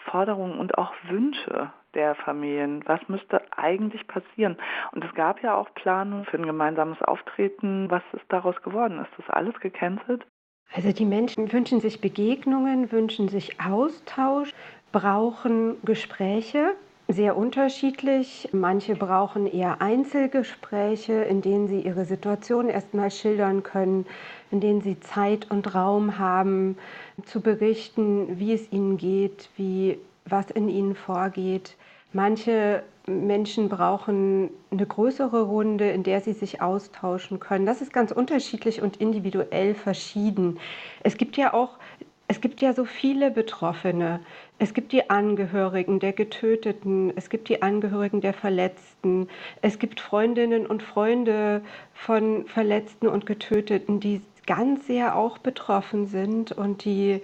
[0.04, 2.82] Forderungen und auch Wünsche der Familien?
[2.86, 4.56] Was müsste eigentlich passieren?
[4.92, 7.90] Und es gab ja auch Planungen für ein gemeinsames Auftreten.
[7.90, 9.00] Was ist daraus geworden?
[9.00, 10.26] Ist das alles gecancelt?
[10.74, 14.52] Also die Menschen wünschen sich Begegnungen, wünschen sich Austausch,
[14.92, 16.74] brauchen Gespräche
[17.08, 18.50] sehr unterschiedlich.
[18.52, 24.06] Manche brauchen eher Einzelgespräche, in denen sie ihre Situation erstmal schildern können,
[24.50, 26.76] in denen sie Zeit und Raum haben,
[27.24, 31.76] zu berichten, wie es ihnen geht, wie, was in ihnen vorgeht.
[32.12, 37.64] Manche Menschen brauchen eine größere Runde, in der sie sich austauschen können.
[37.66, 40.58] Das ist ganz unterschiedlich und individuell verschieden.
[41.02, 41.78] Es gibt ja auch
[42.28, 44.20] es gibt ja so viele Betroffene.
[44.58, 49.28] Es gibt die Angehörigen der Getöteten, es gibt die Angehörigen der Verletzten,
[49.62, 51.62] es gibt Freundinnen und Freunde
[51.94, 57.22] von Verletzten und Getöteten, die ganz sehr auch betroffen sind und die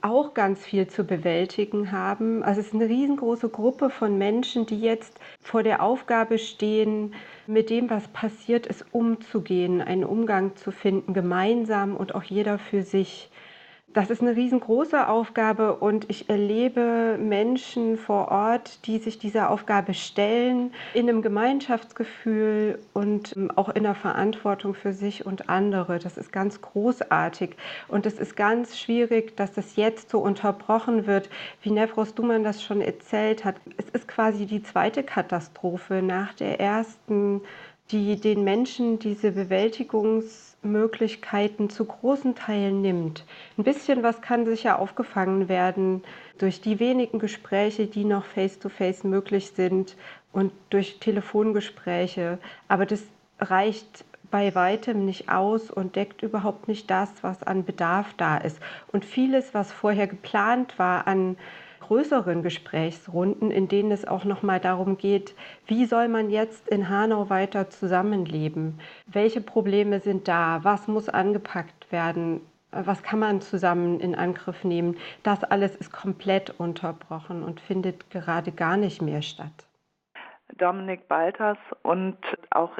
[0.00, 2.42] auch ganz viel zu bewältigen haben.
[2.42, 7.14] Also es ist eine riesengroße Gruppe von Menschen, die jetzt vor der Aufgabe stehen,
[7.46, 12.82] mit dem, was passiert ist, umzugehen, einen Umgang zu finden, gemeinsam und auch jeder für
[12.82, 13.30] sich.
[13.94, 19.94] Das ist eine riesengroße Aufgabe und ich erlebe Menschen vor Ort, die sich dieser Aufgabe
[19.94, 25.98] stellen, in einem Gemeinschaftsgefühl und ähm, auch in der Verantwortung für sich und andere.
[25.98, 27.56] Das ist ganz großartig
[27.88, 31.30] und es ist ganz schwierig, dass das jetzt so unterbrochen wird,
[31.62, 33.56] wie Nevros Duman das schon erzählt hat.
[33.78, 37.40] Es ist quasi die zweite Katastrophe nach der ersten,
[37.90, 43.24] die den Menschen diese Bewältigungs Möglichkeiten zu großen Teilen nimmt.
[43.56, 46.02] Ein bisschen was kann sicher aufgefangen werden
[46.38, 49.96] durch die wenigen Gespräche, die noch face-to-face -face möglich sind
[50.32, 52.38] und durch Telefongespräche.
[52.68, 53.02] Aber das
[53.40, 58.60] reicht bei weitem nicht aus und deckt überhaupt nicht das, was an Bedarf da ist.
[58.92, 61.36] Und vieles, was vorher geplant war an
[61.88, 65.34] größeren Gesprächsrunden, in denen es auch noch mal darum geht,
[65.66, 68.78] wie soll man jetzt in Hanau weiter zusammenleben?
[69.06, 70.60] Welche Probleme sind da?
[70.64, 72.42] Was muss angepackt werden?
[72.72, 74.98] Was kann man zusammen in Angriff nehmen?
[75.22, 79.66] Das alles ist komplett unterbrochen und findet gerade gar nicht mehr statt.
[80.58, 82.18] Dominik Balters und
[82.50, 82.72] auch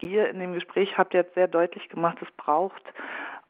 [0.00, 2.82] ihr in dem Gespräch habt jetzt sehr deutlich gemacht, es braucht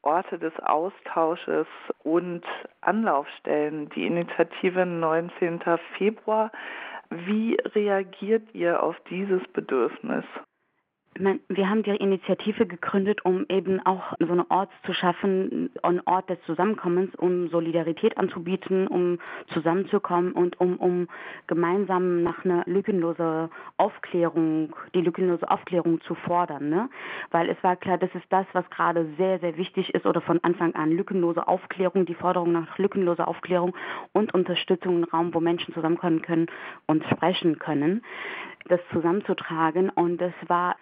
[0.03, 1.67] Orte des Austausches
[2.03, 2.43] und
[2.81, 3.89] Anlaufstellen.
[3.91, 5.61] Die Initiative 19.
[5.97, 6.51] Februar.
[7.11, 10.25] Wie reagiert ihr auf dieses Bedürfnis?
[11.19, 16.31] Wir haben die Initiative gegründet, um eben auch so einen Ort zu schaffen, einen Ort
[16.31, 19.19] des Zusammenkommens, um Solidarität anzubieten, um
[19.53, 21.09] zusammenzukommen und um, um
[21.49, 26.71] gemeinsam nach einer lückenlosen Aufklärung, die lückenlose Aufklärung zu fordern.
[26.71, 26.89] Ne?
[27.33, 30.39] Weil es war klar, das ist das, was gerade sehr, sehr wichtig ist oder von
[30.45, 30.93] Anfang an.
[30.93, 33.75] Lückenlose Aufklärung, die Forderung nach lückenloser Aufklärung
[34.13, 36.47] und Unterstützung im Raum, wo Menschen zusammenkommen können
[36.87, 38.03] und sprechen können,
[38.69, 39.91] das zusammenzutragen.
[39.91, 40.77] Und das war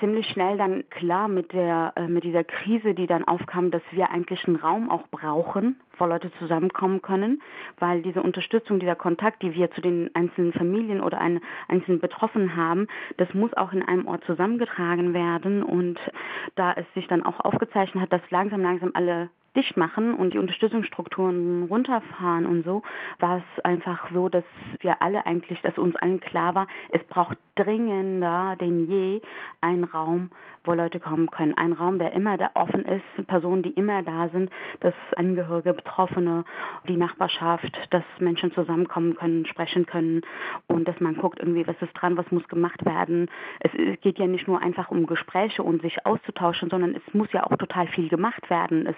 [0.00, 4.10] ziemlich schnell dann klar mit der äh, mit dieser Krise, die dann aufkam, dass wir
[4.10, 7.42] eigentlich einen Raum auch brauchen, wo Leute zusammenkommen können,
[7.78, 12.56] weil diese Unterstützung, dieser Kontakt, die wir zu den einzelnen Familien oder einen einzelnen Betroffenen
[12.56, 15.62] haben, das muss auch in einem Ort zusammengetragen werden.
[15.62, 15.98] Und
[16.54, 20.38] da es sich dann auch aufgezeichnet hat, dass langsam langsam alle dicht machen und die
[20.38, 22.82] Unterstützungsstrukturen runterfahren und so,
[23.18, 24.44] war es einfach so, dass
[24.80, 29.20] wir alle eigentlich, dass uns allen klar war, es braucht dringender denn je
[29.60, 30.30] einen Raum,
[30.64, 31.54] wo Leute kommen können.
[31.56, 36.44] Ein Raum, der immer da offen ist, Personen, die immer da sind, dass Angehörige, Betroffene,
[36.88, 40.22] die Nachbarschaft, dass Menschen zusammenkommen können, sprechen können
[40.66, 43.30] und dass man guckt irgendwie, was ist dran, was muss gemacht werden.
[43.60, 47.44] Es geht ja nicht nur einfach um Gespräche und sich auszutauschen, sondern es muss ja
[47.44, 48.86] auch total viel gemacht werden.
[48.86, 48.96] Es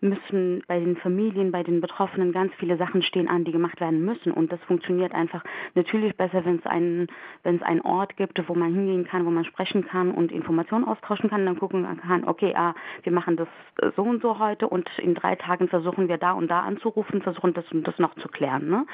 [0.00, 4.04] müssen bei den Familien, bei den Betroffenen ganz viele Sachen stehen an, die gemacht werden
[4.04, 5.42] müssen und das funktioniert einfach
[5.74, 7.08] natürlich besser, wenn es einen,
[7.44, 11.46] einen Ort gibt, wo man hingehen kann, wo man sprechen kann und Informationen austauschen kann,
[11.46, 13.48] dann gucken kann, okay, ah, wir machen das
[13.96, 17.54] so und so heute und in drei Tagen versuchen wir da und da anzurufen, versuchen
[17.54, 18.68] das und das noch zu klären.
[18.68, 18.86] Ne?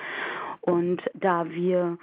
[0.61, 1.99] Und da wir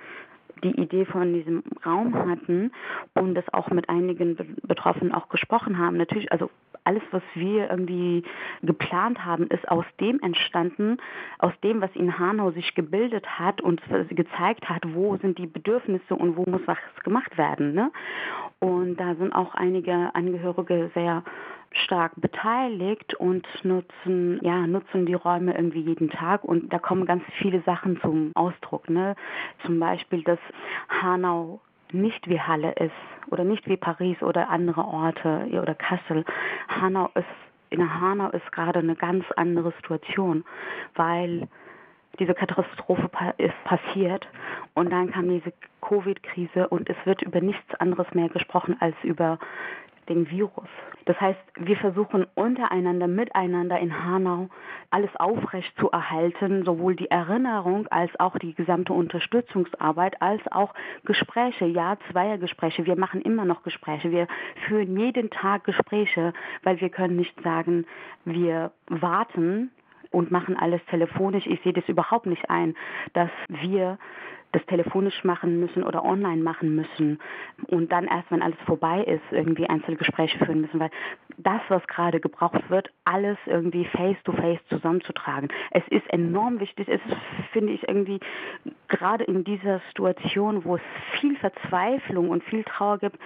[0.64, 2.72] die Idee von diesem Raum hatten
[3.14, 5.98] und das auch mit einigen Betroffenen auch gesprochen haben.
[5.98, 6.50] Natürlich, also
[6.84, 8.24] alles, was wir irgendwie
[8.62, 10.98] geplant haben, ist aus dem entstanden,
[11.38, 16.16] aus dem, was in Hanau sich gebildet hat und gezeigt hat, wo sind die Bedürfnisse
[16.16, 17.74] und wo muss was gemacht werden.
[17.74, 17.92] Ne?
[18.60, 21.24] Und da sind auch einige Angehörige sehr
[21.74, 27.24] stark beteiligt und nutzen, ja, nutzen die Räume irgendwie jeden Tag und da kommen ganz
[27.42, 28.90] viele Sachen zum Ausdruck.
[28.90, 29.16] Ne?
[29.66, 30.40] Zum Beispiel, dass
[30.90, 32.92] Hanau nicht wie Halle ist
[33.30, 36.26] oder nicht wie Paris oder andere Orte oder Kassel.
[36.68, 37.26] Hanau ist,
[37.70, 40.44] in Hanau ist gerade eine ganz andere Situation,
[40.96, 41.48] weil
[42.20, 44.28] diese Katastrophe ist passiert
[44.74, 49.40] und dann kam diese Covid-Krise und es wird über nichts anderes mehr gesprochen als über
[50.10, 50.68] den Virus.
[51.06, 54.50] Das heißt, wir versuchen untereinander, miteinander in Hanau
[54.92, 60.74] alles aufrecht zu erhalten, sowohl die Erinnerung als auch die gesamte Unterstützungsarbeit, als auch
[61.06, 62.86] Gespräche, ja, Zweiergespräche.
[62.86, 64.12] Wir machen immer noch Gespräche.
[64.12, 64.28] Wir
[64.68, 66.34] führen jeden Tag Gespräche,
[66.64, 67.86] weil wir können nicht sagen,
[68.26, 69.72] wir warten
[70.12, 71.48] und machen alles telefonisch.
[71.48, 72.76] Ich sehe das überhaupt nicht ein,
[73.14, 73.98] dass wir
[74.52, 77.20] das telefonisch machen müssen oder online machen müssen
[77.68, 80.92] und dann erst, wenn alles vorbei ist, irgendwie Einzelgespräche führen müssen, weil
[81.38, 85.50] das, was gerade gebraucht wird, alles irgendwie face-to-face -face zusammenzutragen.
[85.72, 87.02] Es ist enorm wichtig, es
[87.52, 88.20] finde ich, irgendwie
[88.88, 90.82] gerade in dieser Situation, wo es
[91.20, 93.18] viel Verzweiflung und viel Trauer gibt,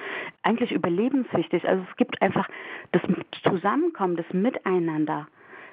[0.43, 1.67] eigentlich überlebenswichtig.
[1.67, 2.47] Also es gibt einfach
[2.91, 3.01] das
[3.43, 5.27] Zusammenkommen, das Miteinander,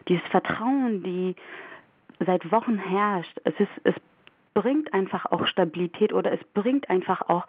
[0.09, 1.37] dieses Vertrauen, die
[2.25, 3.41] seit Wochen herrscht.
[3.45, 3.95] Es ist, es
[4.55, 7.47] bringt einfach auch Stabilität oder es bringt einfach auch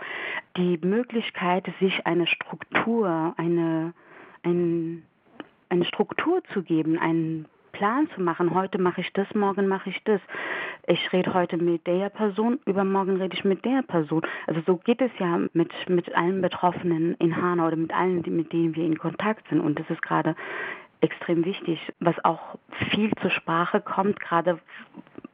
[0.57, 3.93] die Möglichkeit, sich eine Struktur, eine,
[4.43, 5.03] ein,
[5.69, 8.53] eine Struktur zu geben, einen Plan zu machen.
[8.53, 10.21] Heute mache ich das, morgen mache ich das.
[10.85, 14.21] Ich rede heute mit der Person, übermorgen rede ich mit der Person.
[14.47, 18.53] Also so geht es ja mit, mit allen Betroffenen in Hanau oder mit allen, mit
[18.53, 19.59] denen wir in Kontakt sind.
[19.59, 20.35] Und das ist gerade
[21.03, 22.57] extrem wichtig, was auch
[22.91, 24.59] viel zur Sprache kommt, gerade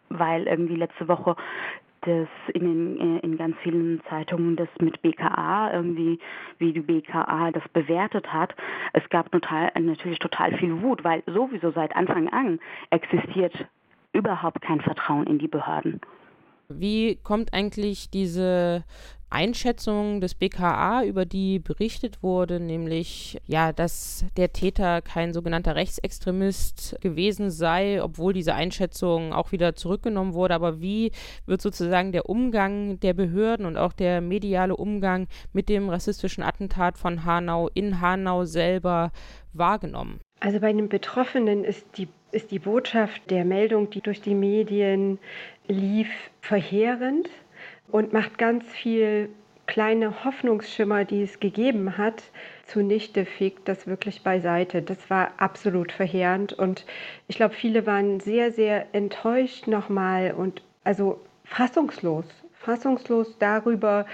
[0.09, 1.35] weil irgendwie letzte Woche
[2.01, 6.19] das in, den, äh, in ganz vielen Zeitungen das mit BKA irgendwie,
[6.57, 8.55] wie die BKA das bewertet hat.
[8.93, 13.53] Es gab total, natürlich total viel Wut, weil sowieso seit Anfang an existiert
[14.13, 15.99] überhaupt kein Vertrauen in die Behörden.
[16.69, 18.83] Wie kommt eigentlich diese
[19.29, 26.97] Einschätzung des BKA, über die berichtet wurde, nämlich ja, dass der Täter kein sogenannter Rechtsextremist
[27.01, 30.55] gewesen sei, obwohl diese Einschätzung auch wieder zurückgenommen wurde.
[30.55, 31.11] Aber wie
[31.45, 36.97] wird sozusagen der Umgang der Behörden und auch der mediale Umgang mit dem rassistischen Attentat
[36.97, 39.11] von Hanau in Hanau selber
[39.53, 40.19] wahrgenommen?
[40.39, 45.19] Also bei den Betroffenen ist die, ist die Botschaft der Meldung, die durch die Medien
[45.67, 46.09] lief,
[46.41, 47.29] verheerend
[47.91, 49.29] und macht ganz viel
[49.69, 52.23] kleine Hoffnungsschimmer, die es gegeben hat,
[52.65, 54.81] zunichte, fegt das wirklich beiseite.
[54.81, 56.85] Das war absolut verheerend und
[57.27, 64.07] ich glaube, viele waren sehr, sehr enttäuscht nochmal und also fassungslos, fassungslos darüber,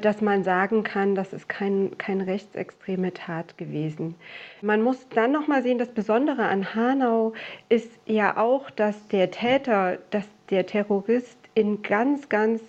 [0.00, 4.14] dass man sagen kann, das ist kein, keine rechtsextreme Tat gewesen.
[4.62, 7.34] Man muss dann nochmal sehen, das Besondere an Hanau
[7.68, 12.62] ist ja auch, dass der Täter, dass der Terrorist in ganz, ganz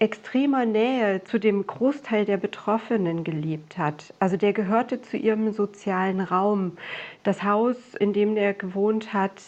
[0.00, 4.14] extremer Nähe zu dem Großteil der Betroffenen gelebt hat.
[4.18, 6.72] Also der gehörte zu ihrem sozialen Raum.
[7.22, 9.42] Das Haus, in dem der gewohnt hat,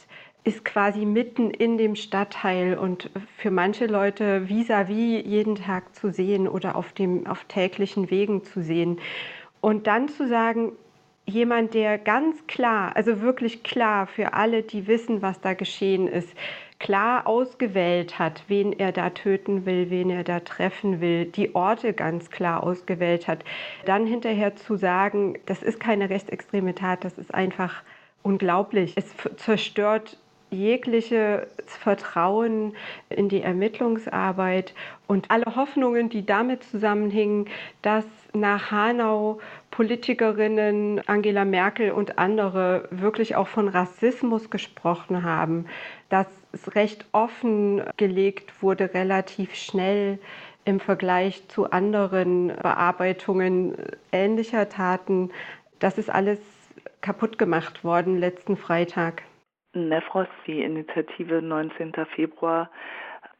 [0.44, 6.10] ist quasi mitten in dem Stadtteil und für manche Leute vis-à-vis -vis jeden Tag zu
[6.10, 9.00] sehen oder auf, dem, auf täglichen Wegen zu sehen.
[9.60, 10.72] Und dann zu sagen,
[11.26, 16.28] jemand, der ganz klar, also wirklich klar für alle, die wissen, was da geschehen ist,
[16.82, 21.92] klar ausgewählt hat, wen er da töten will, wen er da treffen will, die Orte
[21.92, 23.44] ganz klar ausgewählt hat,
[23.84, 27.84] dann hinterher zu sagen, das ist keine rechtsextreme Tat, das ist einfach
[28.22, 28.94] unglaublich.
[28.96, 30.18] Es zerstört
[30.52, 32.74] jegliches Vertrauen
[33.08, 34.74] in die Ermittlungsarbeit
[35.06, 37.48] und alle Hoffnungen, die damit zusammenhingen,
[37.82, 45.66] dass nach Hanau Politikerinnen Angela Merkel und andere wirklich auch von Rassismus gesprochen haben,
[46.08, 50.18] dass es recht offen gelegt wurde, relativ schnell
[50.64, 53.74] im Vergleich zu anderen Bearbeitungen
[54.12, 55.30] ähnlicher Taten.
[55.78, 56.38] Das ist alles
[57.00, 59.22] kaputt gemacht worden letzten Freitag.
[59.74, 61.92] Nefros, die Initiative 19.
[62.14, 62.70] Februar,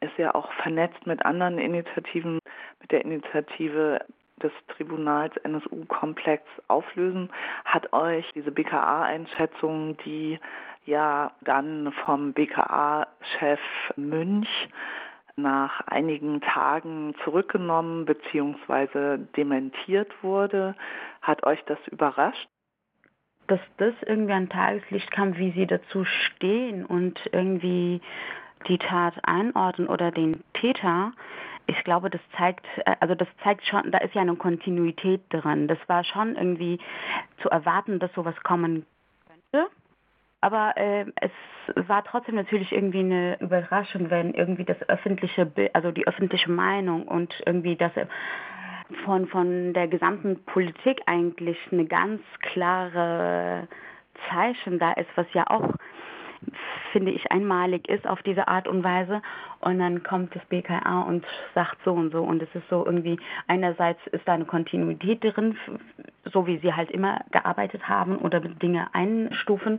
[0.01, 2.39] ist ja auch vernetzt mit anderen Initiativen,
[2.81, 4.01] mit der Initiative
[4.43, 7.31] des Tribunals NSU-Komplex auflösen.
[7.65, 10.39] Hat euch diese BKA-Einschätzung, die
[10.85, 13.61] ja dann vom BKA-Chef
[13.97, 14.69] Münch
[15.37, 19.19] nach einigen Tagen zurückgenommen bzw.
[19.37, 20.75] dementiert wurde,
[21.23, 22.49] hat euch das überrascht?
[23.47, 28.01] Dass das irgendwie an Tageslicht kam, wie sie dazu stehen und irgendwie
[28.69, 31.13] die Tat einordnen oder den Täter,
[31.67, 35.69] ich glaube, das zeigt, äh, also das zeigt schon, da ist ja eine Kontinuität drin.
[35.69, 36.79] Das war schon irgendwie
[37.41, 38.87] zu erwarten, dass sowas kommen
[39.27, 39.71] könnte.
[40.41, 41.31] Aber äh, es
[41.89, 47.33] war trotzdem natürlich irgendwie eine Überraschung, wenn irgendwie das öffentliche also die öffentliche Meinung und
[47.47, 47.93] irgendwie das
[49.05, 53.69] von, von der gesamten Politik eigentlich eine ganz klare
[54.29, 55.75] Zeichen da ist, was ja auch
[56.93, 59.23] finde ich, einmalig ist auf diese Art und Weise.
[59.61, 61.25] Und dann kommt das BKA und
[61.55, 62.23] sagt so und so.
[62.23, 65.57] Und es ist so irgendwie, einerseits ist da eine Kontinuität drin,
[66.33, 69.79] so wie sie halt immer gearbeitet haben oder Dinge einstufen.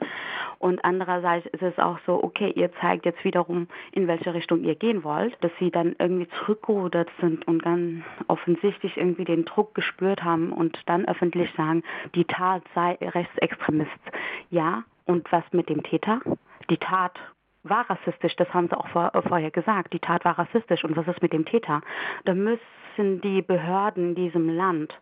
[0.60, 4.76] Und andererseits ist es auch so, okay, ihr zeigt jetzt wiederum, in welche Richtung ihr
[4.76, 10.24] gehen wollt, dass sie dann irgendwie zurückgerudert sind und dann offensichtlich irgendwie den Druck gespürt
[10.24, 11.84] haben und dann öffentlich sagen,
[12.16, 13.92] die Tat sei Rechtsextremist.
[14.50, 16.22] Ja, und was mit dem Täter?
[16.70, 17.18] Die Tat
[17.64, 19.94] war rassistisch, das haben sie auch vor, vorher gesagt.
[19.94, 20.84] Die Tat war rassistisch.
[20.84, 21.82] Und was ist mit dem Täter?
[22.26, 24.94] Da müssen die Behörden in diesem Land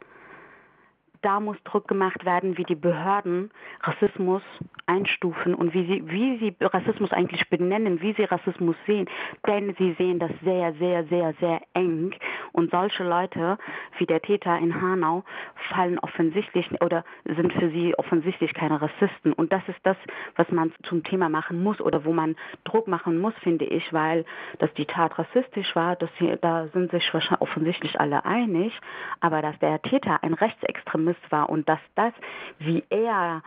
[1.22, 4.42] da muss Druck gemacht werden, wie die Behörden Rassismus
[4.88, 9.08] einstufen und wie sie, wie sie Rassismus eigentlich benennen, wie sie Rassismus sehen.
[9.48, 12.14] Denn sie sehen das sehr, sehr, sehr, sehr eng.
[12.52, 13.58] Und solche Leute
[13.98, 15.24] wie der Täter in Hanau
[15.70, 19.34] fallen offensichtlich oder sind für sie offensichtlich keine Rassisten.
[19.34, 19.98] Und das ist das,
[20.36, 24.26] was man zum Thema machen muss oder wo man Druck machen muss, finde ich, weil
[24.60, 28.74] dass die Tat rassistisch war, dass sie, da sind sich wahrscheinlich offensichtlich alle einig.
[29.20, 32.13] Aber dass der Täter ein Rechtsextremist Kompromiss war und dass das,
[32.60, 33.43] wie er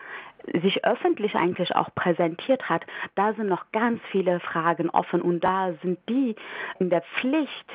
[0.63, 5.73] sich öffentlich eigentlich auch präsentiert hat, da sind noch ganz viele Fragen offen und da
[5.83, 6.37] sind die
[6.79, 7.71] in der Pflicht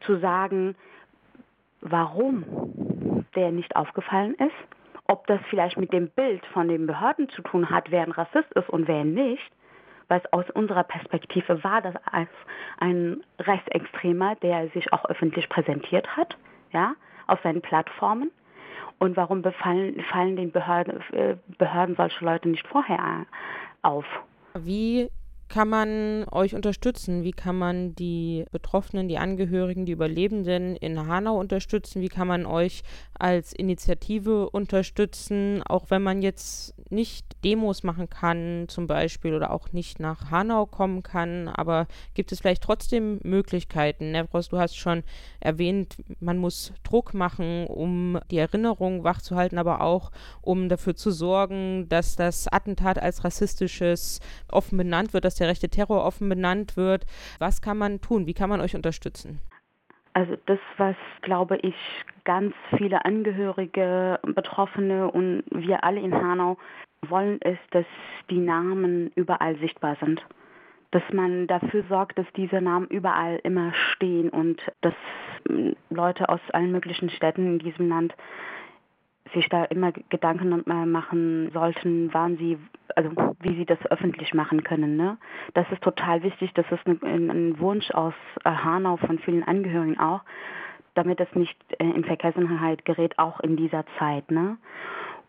[0.00, 0.74] zu sagen,
[1.80, 4.54] warum der nicht aufgefallen ist,
[5.06, 8.52] ob das vielleicht mit dem Bild von den Behörden zu tun hat, wer ein Rassist
[8.54, 9.50] ist und wer nicht,
[10.08, 12.30] weil aus unserer Perspektive war das als
[12.78, 16.36] ein Rechtsextremer, der sich auch öffentlich präsentiert hat,
[16.72, 16.94] ja,
[17.26, 18.30] auf seinen Plattformen.
[18.98, 23.26] Und warum befallen, fallen den Behörden, äh, Behörden solche Leute nicht vorher
[23.82, 24.04] auf?
[24.54, 25.08] Wie
[25.48, 27.22] kann man euch unterstützen?
[27.22, 32.02] Wie kann man die Betroffenen, die Angehörigen, die Überlebenden in Hanau unterstützen?
[32.02, 32.82] Wie kann man euch
[33.18, 39.72] als Initiative unterstützen, auch wenn man jetzt nicht Demos machen kann zum Beispiel oder auch
[39.72, 44.12] nicht nach Hanau kommen kann, aber gibt es vielleicht trotzdem Möglichkeiten?
[44.12, 45.02] Nevros, du hast schon
[45.40, 51.88] erwähnt, man muss Druck machen, um die Erinnerung wachzuhalten, aber auch um dafür zu sorgen,
[51.88, 54.20] dass das Attentat als rassistisches
[54.50, 57.06] offen benannt wird, dass der rechte Terror offen benannt wird.
[57.38, 58.26] Was kann man tun?
[58.26, 59.40] Wie kann man euch unterstützen?
[60.14, 61.76] Also das, was, glaube ich,
[62.24, 66.56] ganz viele Angehörige, Betroffene und wir alle in Hanau
[67.06, 67.86] wollen, ist, dass
[68.28, 70.20] die Namen überall sichtbar sind.
[70.90, 74.94] Dass man dafür sorgt, dass diese Namen überall immer stehen und dass
[75.46, 78.14] hm, Leute aus allen möglichen Städten in diesem Land
[79.34, 82.58] sich da immer Gedanken machen sollten, wann sie,
[82.94, 83.10] also
[83.40, 84.96] wie sie das öffentlich machen können.
[84.96, 85.18] Ne?
[85.54, 86.52] Das ist total wichtig.
[86.54, 88.14] Das ist ein, ein Wunsch aus
[88.44, 90.22] äh, Hanau von vielen Angehörigen auch,
[90.94, 94.30] damit es nicht äh, in Vergessenheit gerät, auch in dieser Zeit.
[94.30, 94.56] Ne?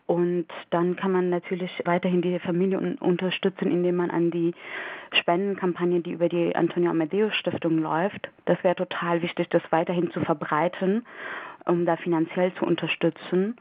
[0.09, 4.55] Und dann kann man natürlich weiterhin die Familie unterstützen, indem man an die
[5.11, 10.21] Spendenkampagne, die über die Antonio Amadeus Stiftung läuft, das wäre total wichtig, das weiterhin zu
[10.21, 11.05] verbreiten
[11.65, 13.55] um da finanziell zu unterstützen.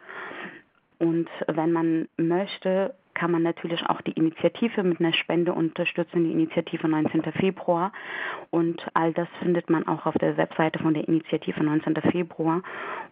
[0.99, 6.31] Und wenn man möchte, kann man natürlich auch die Initiative mit einer Spende unterstützen, die
[6.31, 7.23] Initiative 19.
[7.33, 7.93] Februar.
[8.51, 11.97] Und all das findet man auch auf der Webseite von der Initiative 19.
[12.13, 12.63] Februar.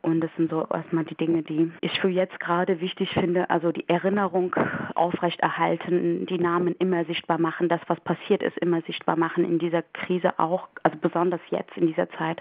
[0.03, 3.51] Und das sind so erstmal die Dinge, die ich für jetzt gerade wichtig finde.
[3.51, 4.55] Also die Erinnerung
[4.95, 9.83] aufrechterhalten, die Namen immer sichtbar machen, das, was passiert ist, immer sichtbar machen in dieser
[9.83, 12.41] Krise auch, also besonders jetzt in dieser Zeit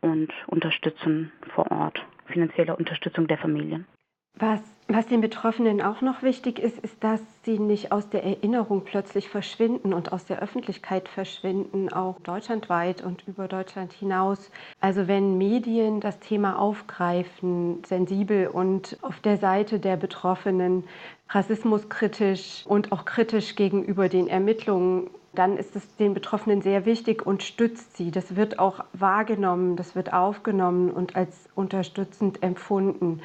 [0.00, 3.86] und unterstützen vor Ort, finanzielle Unterstützung der Familien.
[4.34, 8.82] Was, was den Betroffenen auch noch wichtig ist, ist, dass sie nicht aus der Erinnerung
[8.84, 14.50] plötzlich verschwinden und aus der Öffentlichkeit verschwinden, auch deutschlandweit und über Deutschland hinaus.
[14.80, 20.84] Also wenn Medien das Thema aufgreifen, sensibel und auf der Seite der Betroffenen
[21.28, 27.42] rassismuskritisch und auch kritisch gegenüber den Ermittlungen dann ist es den Betroffenen sehr wichtig und
[27.42, 28.10] stützt sie.
[28.10, 33.22] Das wird auch wahrgenommen, das wird aufgenommen und als unterstützend empfunden.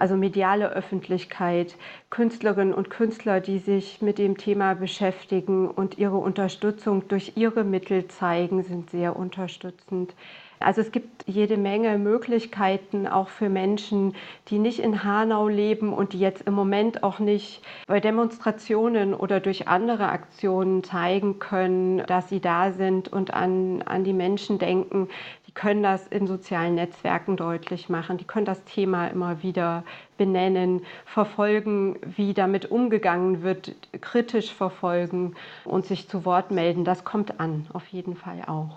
[0.00, 1.76] Also mediale Öffentlichkeit,
[2.08, 8.08] Künstlerinnen und Künstler, die sich mit dem Thema beschäftigen und ihre Unterstützung durch ihre Mittel
[8.08, 10.14] zeigen, sind sehr unterstützend.
[10.62, 14.14] Also es gibt jede Menge Möglichkeiten auch für Menschen,
[14.48, 19.40] die nicht in Hanau leben und die jetzt im Moment auch nicht bei Demonstrationen oder
[19.40, 25.08] durch andere Aktionen zeigen können, dass sie da sind und an, an die Menschen denken.
[25.50, 28.18] Die können das in sozialen Netzwerken deutlich machen.
[28.18, 29.82] Die können das Thema immer wieder
[30.16, 35.34] benennen, verfolgen, wie damit umgegangen wird, kritisch verfolgen
[35.64, 36.84] und sich zu Wort melden.
[36.84, 38.76] Das kommt an, auf jeden Fall auch.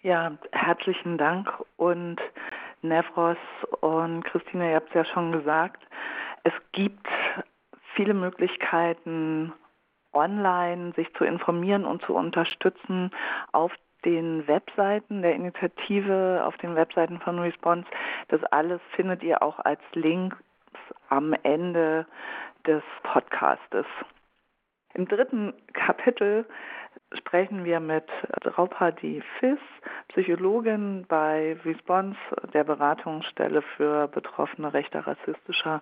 [0.00, 1.46] Ja, herzlichen Dank
[1.76, 2.16] und
[2.80, 3.36] Nevros
[3.82, 5.82] und Christina, ihr habt es ja schon gesagt,
[6.42, 7.06] es gibt
[7.96, 9.52] viele Möglichkeiten
[10.14, 13.10] online sich zu informieren und zu unterstützen
[13.52, 13.72] auf
[14.04, 17.86] den Webseiten der Initiative, auf den Webseiten von Response.
[18.28, 20.36] Das alles findet ihr auch als Links
[21.08, 22.06] am Ende
[22.66, 23.86] des Podcastes.
[24.94, 26.46] Im dritten Kapitel
[27.18, 28.04] sprechen wir mit
[28.40, 29.58] Draupadi Fiss,
[30.08, 32.16] Psychologin bei Response,
[32.52, 35.80] der Beratungsstelle für Betroffene rechter, rassistischer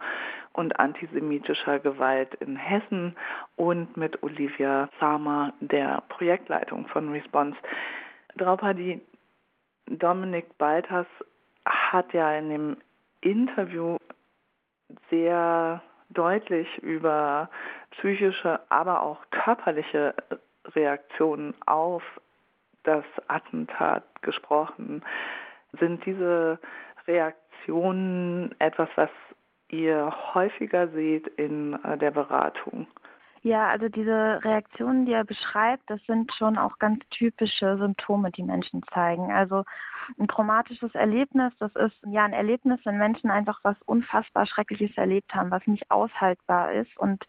[0.52, 3.16] und antisemitischer Gewalt in Hessen
[3.56, 7.56] und mit Olivia Sama, der Projektleitung von Response.
[8.36, 9.00] Draupadi
[9.86, 11.06] Dominik Baltas
[11.64, 12.76] hat ja in dem
[13.20, 13.96] Interview
[15.10, 17.48] sehr deutlich über
[17.92, 20.14] psychische, aber auch körperliche
[20.74, 22.02] Reaktionen auf
[22.84, 25.02] das Attentat gesprochen.
[25.78, 26.58] Sind diese
[27.06, 29.10] Reaktionen etwas, was
[29.68, 32.86] ihr häufiger seht in äh, der Beratung?
[33.44, 38.44] Ja, also diese Reaktionen, die er beschreibt, das sind schon auch ganz typische Symptome, die
[38.44, 39.32] Menschen zeigen.
[39.32, 39.64] Also
[40.18, 45.34] ein traumatisches Erlebnis, das ist ja ein Erlebnis, wenn Menschen einfach was unfassbar Schreckliches erlebt
[45.34, 47.24] haben, was nicht aushaltbar ist und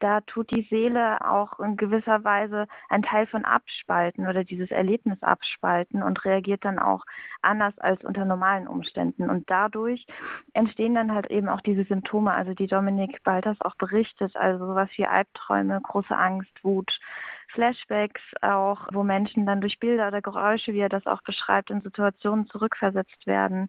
[0.00, 5.22] da tut die Seele auch in gewisser Weise einen Teil von abspalten oder dieses Erlebnis
[5.22, 7.04] abspalten und reagiert dann auch
[7.42, 9.30] anders als unter normalen Umständen.
[9.30, 10.06] Und dadurch
[10.52, 14.88] entstehen dann halt eben auch diese Symptome, also die Dominik Balters auch berichtet, also sowas
[14.96, 16.98] wie Albträume, große Angst, Wut,
[17.54, 21.80] Flashbacks auch, wo Menschen dann durch Bilder oder Geräusche, wie er das auch beschreibt, in
[21.82, 23.68] Situationen zurückversetzt werden.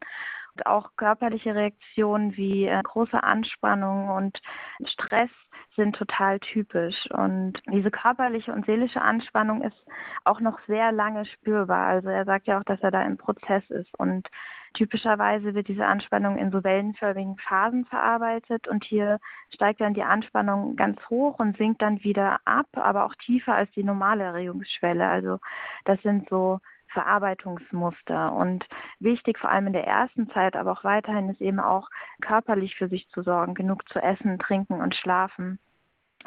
[0.55, 4.41] Und auch körperliche Reaktionen wie äh, große Anspannung und
[4.85, 5.29] Stress
[5.75, 7.09] sind total typisch.
[7.11, 9.77] Und diese körperliche und seelische Anspannung ist
[10.23, 11.87] auch noch sehr lange spürbar.
[11.87, 13.93] Also er sagt ja auch, dass er da im Prozess ist.
[13.97, 14.27] Und
[14.73, 18.67] typischerweise wird diese Anspannung in so wellenförmigen Phasen verarbeitet.
[18.67, 19.19] Und hier
[19.53, 23.71] steigt dann die Anspannung ganz hoch und sinkt dann wieder ab, aber auch tiefer als
[23.71, 25.07] die normale Erregungsschwelle.
[25.07, 25.39] Also
[25.85, 26.59] das sind so
[26.95, 28.33] Verarbeitungsmuster.
[28.33, 28.65] Und
[28.99, 31.89] wichtig, vor allem in der ersten Zeit, aber auch weiterhin, ist eben auch
[32.21, 35.59] körperlich für sich zu sorgen, genug zu essen, trinken und schlafen.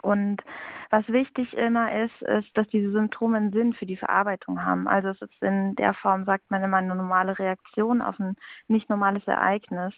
[0.02, 0.42] Und
[0.90, 4.88] was wichtig immer ist, ist, dass diese Symptome einen Sinn für die Verarbeitung haben.
[4.88, 8.36] Also es ist in der Form, sagt man immer, eine normale Reaktion auf ein
[8.68, 9.92] nicht normales Ereignis.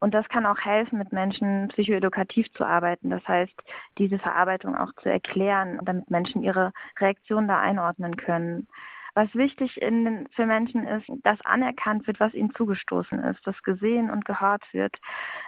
[0.00, 3.10] Und das kann auch helfen, mit Menschen psychoedukativ zu arbeiten.
[3.10, 3.54] Das heißt,
[3.98, 8.66] diese Verarbeitung auch zu erklären, damit Menschen ihre Reaktion da einordnen können.
[9.14, 14.10] Was wichtig in, für Menschen ist, dass anerkannt wird, was ihnen zugestoßen ist, dass gesehen
[14.10, 14.96] und gehört wird,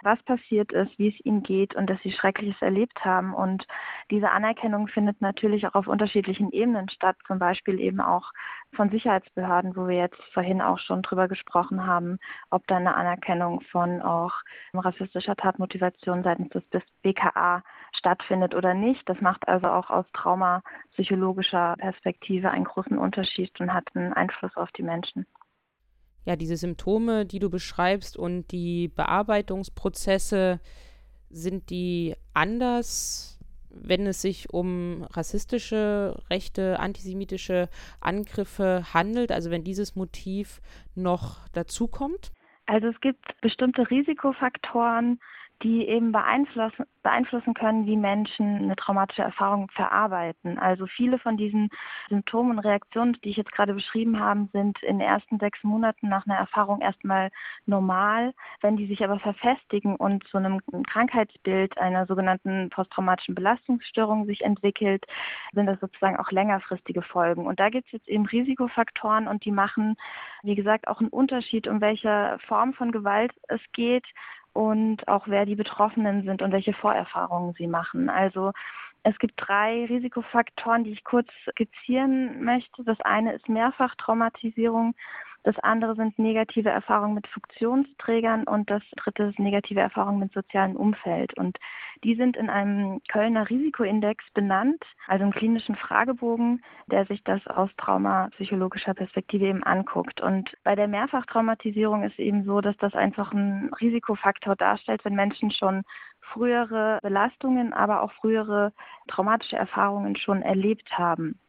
[0.03, 3.33] was passiert ist, wie es ihnen geht und dass sie Schreckliches erlebt haben.
[3.33, 3.65] Und
[4.11, 8.31] diese Anerkennung findet natürlich auch auf unterschiedlichen Ebenen statt, zum Beispiel eben auch
[8.75, 12.19] von Sicherheitsbehörden, wo wir jetzt vorhin auch schon drüber gesprochen haben,
[12.51, 14.33] ob da eine Anerkennung von auch
[14.73, 17.63] rassistischer Tatmotivation seitens des BKA
[17.97, 19.07] stattfindet oder nicht.
[19.07, 24.71] Das macht also auch aus traumapsychologischer Perspektive einen großen Unterschied und hat einen Einfluss auf
[24.71, 25.25] die Menschen.
[26.25, 30.59] Ja, diese Symptome, die du beschreibst und die Bearbeitungsprozesse,
[31.29, 33.35] sind die anders
[33.75, 37.69] wenn es sich um rassistische, rechte, antisemitische
[37.99, 40.61] Angriffe handelt, also wenn dieses Motiv
[40.95, 42.31] noch dazukommt?
[42.67, 45.19] Also es gibt bestimmte Risikofaktoren,
[45.63, 50.57] die eben beeinflussen, beeinflussen können, wie Menschen eine traumatische Erfahrung verarbeiten.
[50.59, 51.69] Also viele von diesen
[52.09, 56.09] Symptomen und Reaktionen, die ich jetzt gerade beschrieben habe, sind in den ersten sechs Monaten
[56.09, 57.29] nach einer Erfahrung erstmal
[57.65, 58.33] normal.
[58.61, 65.05] Wenn die sich aber verfestigen und zu einem Krankheitsbild einer sogenannten posttraumatischen Belastungsstörung sich entwickelt,
[65.53, 67.45] sind das sozusagen auch längerfristige Folgen.
[67.45, 69.95] Und da gibt es jetzt eben Risikofaktoren und die machen,
[70.43, 74.05] wie gesagt, auch einen Unterschied, um welche Form von Gewalt es geht
[74.55, 78.09] und auch wer die Betroffenen sind und welche Vorerfahrungen sie machen.
[78.09, 78.53] Also
[79.03, 82.85] es gibt drei Risikofaktoren, die ich kurz skizzieren möchte.
[82.85, 84.95] Das eine ist Mehrfachtraumatisierung.
[85.45, 90.75] Das andere sind negative Erfahrungen mit Funktionsträgern und das dritte ist negative Erfahrungen mit sozialem
[90.75, 91.37] Umfeld.
[91.37, 91.59] Und
[92.03, 97.69] die sind in einem Kölner Risikoindex benannt, also im klinischen Fragebogen, der sich das aus
[97.77, 100.19] traumapsychologischer Perspektive eben anguckt.
[100.19, 105.51] Und bei der Mehrfachtraumatisierung ist eben so, dass das einfach ein Risikofaktor darstellt, wenn Menschen
[105.51, 105.83] schon
[106.21, 108.73] frühere Belastungen, aber auch frühere
[109.07, 111.39] traumatische Erfahrungen schon erlebt haben.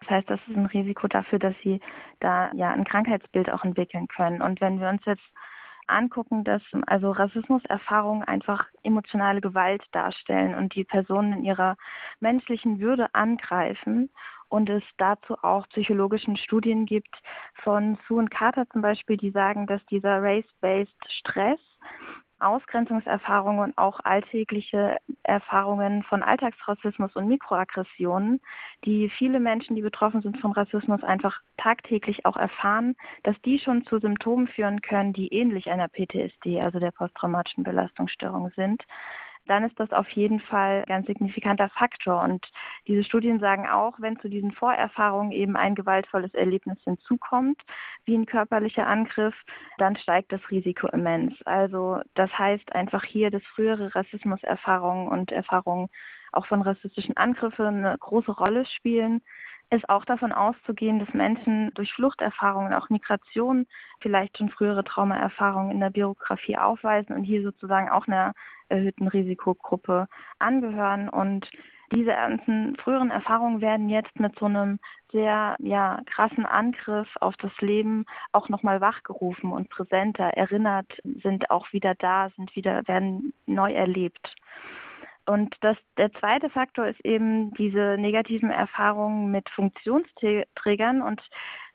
[0.00, 1.80] Das heißt, das ist ein Risiko dafür, dass sie
[2.20, 4.42] da ja ein Krankheitsbild auch entwickeln können.
[4.42, 5.24] Und wenn wir uns jetzt
[5.88, 11.76] angucken, dass also Rassismuserfahrungen einfach emotionale Gewalt darstellen und die Personen in ihrer
[12.20, 14.10] menschlichen Würde angreifen
[14.48, 17.14] und es dazu auch psychologischen Studien gibt
[17.62, 21.60] von Sue und Carter zum Beispiel, die sagen, dass dieser Race-Based Stress
[22.38, 28.40] Ausgrenzungserfahrungen und auch alltägliche Erfahrungen von Alltagsrassismus und Mikroaggressionen,
[28.84, 33.84] die viele Menschen, die betroffen sind von Rassismus, einfach tagtäglich auch erfahren, dass die schon
[33.86, 38.82] zu Symptomen führen können, die ähnlich einer PTSD, also der posttraumatischen Belastungsstörung sind
[39.46, 42.22] dann ist das auf jeden Fall ein ganz signifikanter Faktor.
[42.22, 42.46] Und
[42.86, 47.60] diese Studien sagen auch, wenn zu diesen Vorerfahrungen eben ein gewaltvolles Erlebnis hinzukommt,
[48.04, 49.34] wie ein körperlicher Angriff,
[49.78, 51.34] dann steigt das Risiko immens.
[51.44, 55.88] Also das heißt einfach hier, dass frühere Rassismuserfahrungen und Erfahrungen
[56.32, 59.22] auch von rassistischen Angriffen eine große Rolle spielen
[59.70, 63.66] ist auch davon auszugehen, dass Menschen durch Fluchterfahrungen, auch Migration,
[64.00, 68.32] vielleicht schon frühere Traumaerfahrungen in der Biografie aufweisen und hier sozusagen auch einer
[68.68, 70.06] erhöhten Risikogruppe
[70.38, 71.08] angehören.
[71.08, 71.50] Und
[71.92, 74.78] diese ganzen früheren Erfahrungen werden jetzt mit so einem
[75.12, 80.86] sehr ja, krassen Angriff auf das Leben auch nochmal wachgerufen und präsenter, erinnert,
[81.22, 84.34] sind auch wieder da, sind wieder, werden neu erlebt.
[85.26, 91.02] Und das, der zweite Faktor ist eben diese negativen Erfahrungen mit Funktionsträgern.
[91.02, 91.20] Und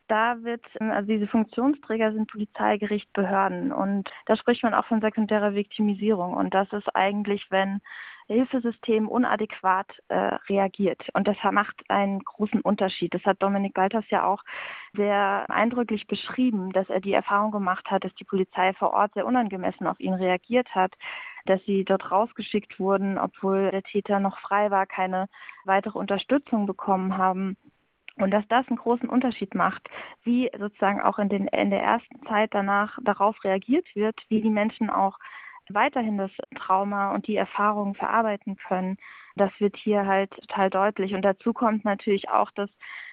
[0.08, 3.72] da wird, also diese Funktionsträger sind Polizei, Gericht, Behörden.
[3.72, 6.34] Und da spricht man auch von sekundärer Viktimisierung.
[6.34, 7.82] Und das ist eigentlich, wenn
[8.32, 10.16] Hilfesystem unadäquat äh,
[10.50, 11.02] reagiert.
[11.14, 13.14] Und das macht einen großen Unterschied.
[13.14, 14.44] Das hat Dominik Walters ja auch
[14.94, 19.26] sehr eindrücklich beschrieben, dass er die Erfahrung gemacht hat, dass die Polizei vor Ort sehr
[19.26, 20.94] unangemessen auf ihn reagiert hat,
[21.46, 25.28] dass sie dort rausgeschickt wurden, obwohl der Täter noch frei war, keine
[25.66, 27.58] weitere Unterstützung bekommen haben.
[28.18, 29.90] Und dass das einen großen Unterschied macht,
[30.24, 34.50] wie sozusagen auch in, den, in der ersten Zeit danach darauf reagiert wird, wie die
[34.50, 35.18] Menschen auch
[35.74, 38.98] weiterhin das Trauma und die Erfahrungen verarbeiten können,
[39.36, 41.14] Das wird hier halt total deutlich.
[41.14, 42.70] Und dazu kommt natürlich auch, dass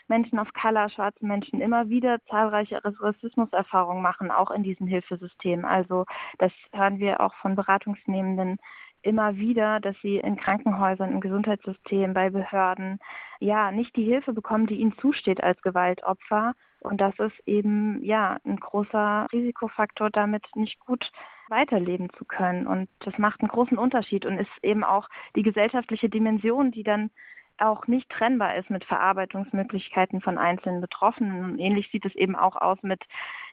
[0.09, 5.65] Menschen of Color, schwarze Menschen immer wieder zahlreiche Rassismuserfahrungen machen, auch in diesem Hilfesystem.
[5.65, 6.07] Also
[6.39, 8.59] das hören wir auch von Beratungsnehmenden
[9.03, 12.99] immer wieder, dass sie in Krankenhäusern, im Gesundheitssystem, bei Behörden
[13.39, 16.55] ja nicht die Hilfe bekommen, die ihnen zusteht als Gewaltopfer.
[16.81, 21.11] Und das ist eben ja ein großer Risikofaktor, damit nicht gut
[21.49, 22.67] weiterleben zu können.
[22.67, 27.11] Und das macht einen großen Unterschied und ist eben auch die gesellschaftliche Dimension, die dann
[27.59, 31.45] auch nicht trennbar ist mit Verarbeitungsmöglichkeiten von einzelnen Betroffenen.
[31.45, 33.03] Und ähnlich sieht es eben auch aus mit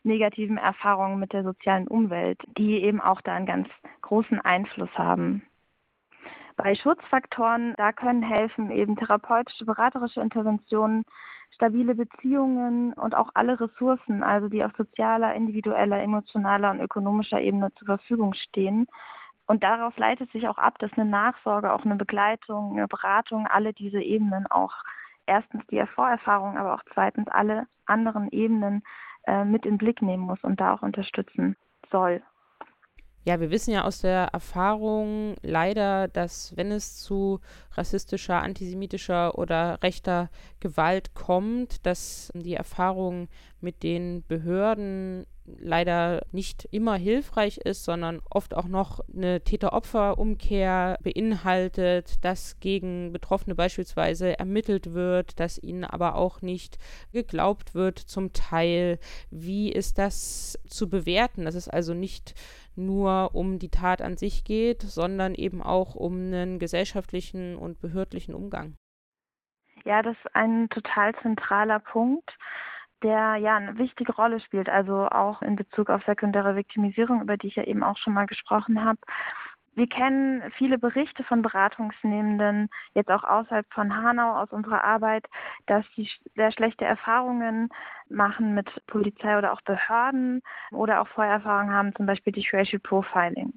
[0.04, 3.68] negativen Erfahrungen mit der sozialen Umwelt, die eben auch da einen ganz
[4.02, 5.42] großen Einfluss haben.
[6.58, 11.04] Bei Schutzfaktoren, da können helfen eben therapeutische, beraterische Interventionen,
[11.52, 17.74] stabile Beziehungen und auch alle Ressourcen, also die auf sozialer, individueller, emotionaler und ökonomischer Ebene
[17.76, 18.88] zur Verfügung stehen.
[19.48, 23.74] Und daraus leitet sich auch ab, dass eine Nachsorge, auch eine Begleitung, eine Beratung, alle
[23.74, 24.74] diese Ebenen auch
[25.26, 28.84] erstens die Vorerfahrung, aber auch zweitens alle anderen Ebenen
[29.28, 31.56] äh, mit in Blick nehmen muss und da auch unterstützen
[31.92, 32.22] soll.
[33.28, 37.40] Ja, wir wissen ja aus der Erfahrung leider, dass wenn es zu
[37.72, 43.28] rassistischer, antisemitischer oder rechter Gewalt kommt, dass die Erfahrung
[43.62, 52.24] mit den Behörden leider nicht immer hilfreich ist, sondern oft auch noch eine Täter-Opfer-Umkehr beinhaltet,
[52.24, 56.78] dass gegen Betroffene beispielsweise ermittelt wird, dass ihnen aber auch nicht
[57.12, 59.00] geglaubt wird zum Teil.
[59.30, 61.46] Wie ist das zu bewerten?
[61.46, 62.34] Dass es also nicht
[62.78, 68.36] nur um die Tat an sich geht, sondern eben auch um einen gesellschaftlichen und behördlichen
[68.36, 68.78] Umgang.
[69.84, 72.36] Ja, das ist ein total zentraler Punkt
[73.06, 77.48] der ja eine wichtige Rolle spielt, also auch in Bezug auf sekundäre Viktimisierung, über die
[77.48, 79.00] ich ja eben auch schon mal gesprochen habe.
[79.76, 85.26] Wir kennen viele Berichte von Beratungsnehmenden, jetzt auch außerhalb von Hanau aus unserer Arbeit,
[85.66, 87.70] dass sie sehr schlechte Erfahrungen
[88.10, 93.54] machen mit Polizei oder auch Behörden oder auch Vorerfahrungen haben, zum Beispiel durch Racial Profiling.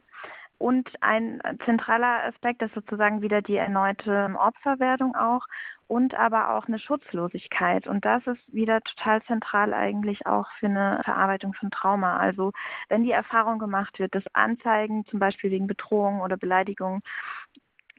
[0.58, 5.46] Und ein zentraler Aspekt ist sozusagen wieder die erneute Opferwerdung auch
[5.88, 7.86] und aber auch eine Schutzlosigkeit.
[7.86, 12.18] Und das ist wieder total zentral eigentlich auch für eine Verarbeitung von Trauma.
[12.18, 12.52] Also
[12.88, 17.02] wenn die Erfahrung gemacht wird, dass Anzeigen zum Beispiel wegen Bedrohung oder Beleidigung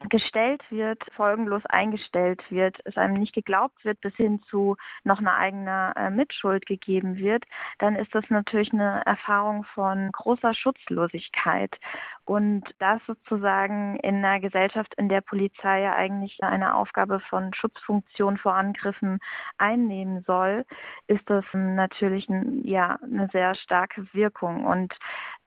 [0.08, 5.34] gestellt wird, folgenlos eingestellt wird, es einem nicht geglaubt wird, bis hin zu noch eine
[5.34, 7.44] eigene äh, Mitschuld gegeben wird,
[7.78, 11.76] dann ist das natürlich eine Erfahrung von großer Schutzlosigkeit.
[12.24, 18.36] Und das sozusagen in einer Gesellschaft, in der Polizei ja eigentlich eine Aufgabe von Schutzfunktion
[18.38, 19.18] vor Angriffen
[19.58, 20.64] einnehmen soll,
[21.08, 22.28] ist das natürlich
[22.62, 24.64] ja, eine sehr starke Wirkung.
[24.64, 24.94] Und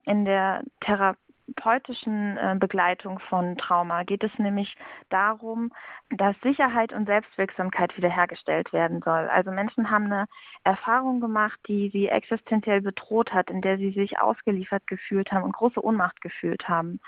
[0.06, 4.76] in der Therapie therapeutischen äh, Begleitung von Trauma geht es nämlich
[5.10, 5.72] darum,
[6.10, 9.28] dass Sicherheit und Selbstwirksamkeit wiederhergestellt werden soll.
[9.30, 10.26] Also Menschen haben eine
[10.64, 15.54] Erfahrung gemacht, die sie existenziell bedroht hat, in der sie sich ausgeliefert gefühlt haben und
[15.54, 17.00] große Ohnmacht gefühlt haben.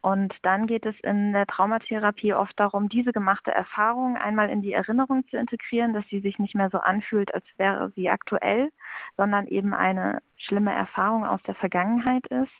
[0.00, 4.74] Und dann geht es in der Traumatherapie oft darum, diese gemachte Erfahrung einmal in die
[4.74, 8.70] Erinnerung zu integrieren, dass sie sich nicht mehr so anfühlt, als wäre sie aktuell,
[9.16, 12.52] sondern eben eine schlimme Erfahrung aus der Vergangenheit ist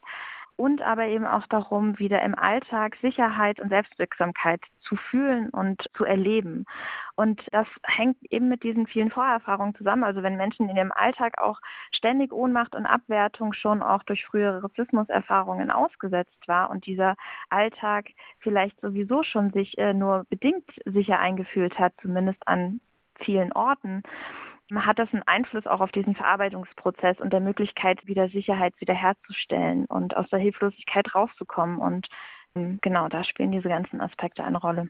[0.57, 6.05] und aber eben auch darum, wieder im Alltag Sicherheit und Selbstwirksamkeit zu fühlen und zu
[6.05, 6.65] erleben.
[7.17, 10.05] Und das hängt eben mit diesen vielen Vorerfahrungen zusammen.
[10.05, 11.59] Also wenn Menschen in ihrem Alltag auch
[11.93, 17.17] ständig Ohnmacht und Abwertung schon auch durch frühere Rassismuserfahrungen ausgesetzt war und dieser
[17.51, 18.07] Alltag
[18.39, 22.81] vielleicht sowieso schon sich äh, nur bedingt sicher eingefühlt hat, zumindest an
[23.21, 24.03] vielen Orten,
[24.83, 30.17] hat das einen Einfluss auch auf diesen Verarbeitungsprozess und der Möglichkeit, wieder Sicherheit wiederherzustellen und
[30.17, 31.79] aus der Hilflosigkeit rauszukommen.
[31.79, 32.09] Und
[32.57, 34.89] ähm, genau, da spielen diese ganzen Aspekte eine Rolle.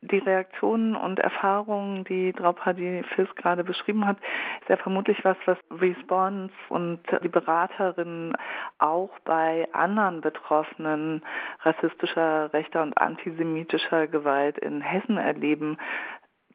[0.00, 4.16] Die Reaktionen und Erfahrungen, die Draupadi Fils gerade beschrieben hat,
[4.60, 8.36] ist ja vermutlich was, was Response und die Beraterin
[8.78, 11.24] auch bei anderen Betroffenen
[11.62, 15.78] rassistischer, rechter und antisemitischer Gewalt in Hessen erleben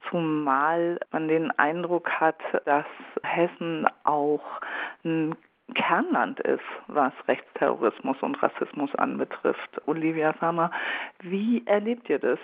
[0.09, 2.85] zumal man den Eindruck hat, dass
[3.23, 4.43] Hessen auch
[5.03, 5.35] ein
[5.73, 9.81] Kernland ist, was Rechtsterrorismus und Rassismus anbetrifft.
[9.87, 10.71] Olivia Sammer,
[11.21, 12.39] wie erlebt ihr das?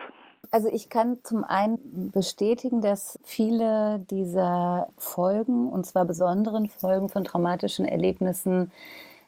[0.52, 7.24] Also ich kann zum einen bestätigen, dass viele dieser Folgen, und zwar besonderen Folgen von
[7.24, 8.72] traumatischen Erlebnissen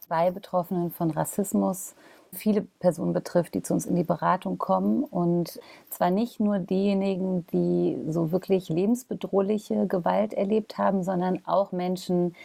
[0.10, 1.96] bei Betroffenen von Rassismus,
[2.34, 5.04] viele Personen betrifft, die zu uns in die Beratung kommen.
[5.04, 5.60] Und
[5.90, 12.36] zwar nicht nur diejenigen, die so wirklich lebensbedrohliche Gewalt erlebt haben, sondern auch Menschen,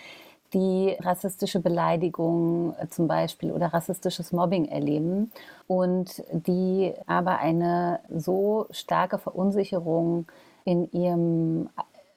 [0.52, 5.32] die rassistische Beleidigung äh, zum Beispiel oder rassistisches Mobbing erleben
[5.66, 10.26] und die aber eine so starke Verunsicherung
[10.64, 11.68] in ihrem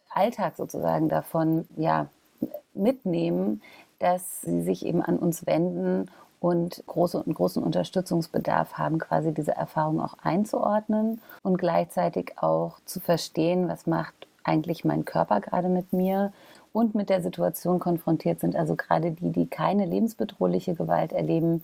[0.09, 2.07] Alltag sozusagen davon ja,
[2.73, 3.61] mitnehmen,
[3.99, 6.09] dass sie sich eben an uns wenden
[6.39, 13.67] und große, großen Unterstützungsbedarf haben, quasi diese Erfahrung auch einzuordnen und gleichzeitig auch zu verstehen,
[13.67, 16.31] was macht eigentlich mein Körper gerade mit mir
[16.71, 18.55] und mit der Situation konfrontiert sind.
[18.55, 21.63] Also gerade die, die keine lebensbedrohliche Gewalt erleben,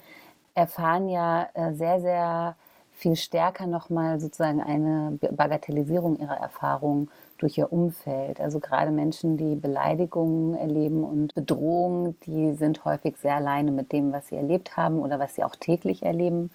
[0.55, 2.55] erfahren ja äh, sehr, sehr
[2.93, 8.39] viel stärker nochmal sozusagen eine Bagatellisierung ihrer Erfahrungen durch ihr Umfeld.
[8.39, 14.13] Also gerade Menschen, die Beleidigungen erleben und Bedrohungen, die sind häufig sehr alleine mit dem,
[14.13, 16.49] was sie erlebt haben oder was sie auch täglich erleben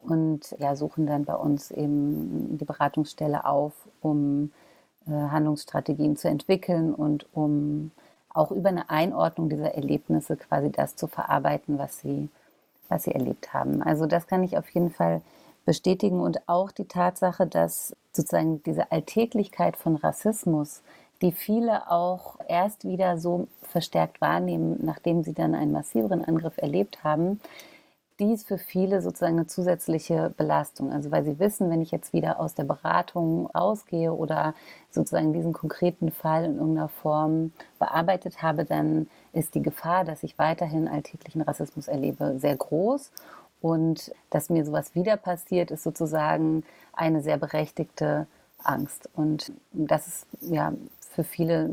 [0.00, 4.52] und ja, suchen dann bei uns eben die Beratungsstelle auf, um
[5.06, 7.90] äh, Handlungsstrategien zu entwickeln und um
[8.32, 12.28] auch über eine Einordnung dieser Erlebnisse quasi das zu verarbeiten, was sie,
[12.88, 13.82] was sie erlebt haben.
[13.82, 15.22] Also das kann ich auf jeden Fall
[15.68, 20.80] bestätigen und auch die Tatsache, dass sozusagen diese Alltäglichkeit von Rassismus,
[21.20, 27.04] die viele auch erst wieder so verstärkt wahrnehmen, nachdem sie dann einen massiveren Angriff erlebt
[27.04, 27.38] haben,
[28.18, 30.90] die ist für viele sozusagen eine zusätzliche Belastung.
[30.90, 34.54] Also weil sie wissen, wenn ich jetzt wieder aus der Beratung ausgehe oder
[34.90, 40.38] sozusagen diesen konkreten Fall in irgendeiner Form bearbeitet habe, dann ist die Gefahr, dass ich
[40.38, 43.12] weiterhin alltäglichen Rassismus erlebe, sehr groß.
[43.60, 48.26] Und dass mir sowas wieder passiert, ist sozusagen eine sehr berechtigte
[48.62, 49.08] Angst.
[49.14, 51.68] Und das ist ja für viele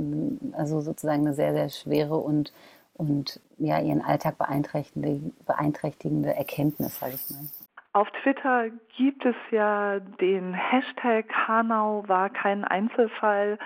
[0.53, 2.53] also sozusagen eine sehr, sehr schwere und,
[2.95, 7.45] und ja, ihren Alltag beeinträchtigende, beeinträchtigende Erkenntnis, sage ich mal.
[7.93, 13.57] Auf Twitter gibt es ja den Hashtag Hanau war kein Einzelfall.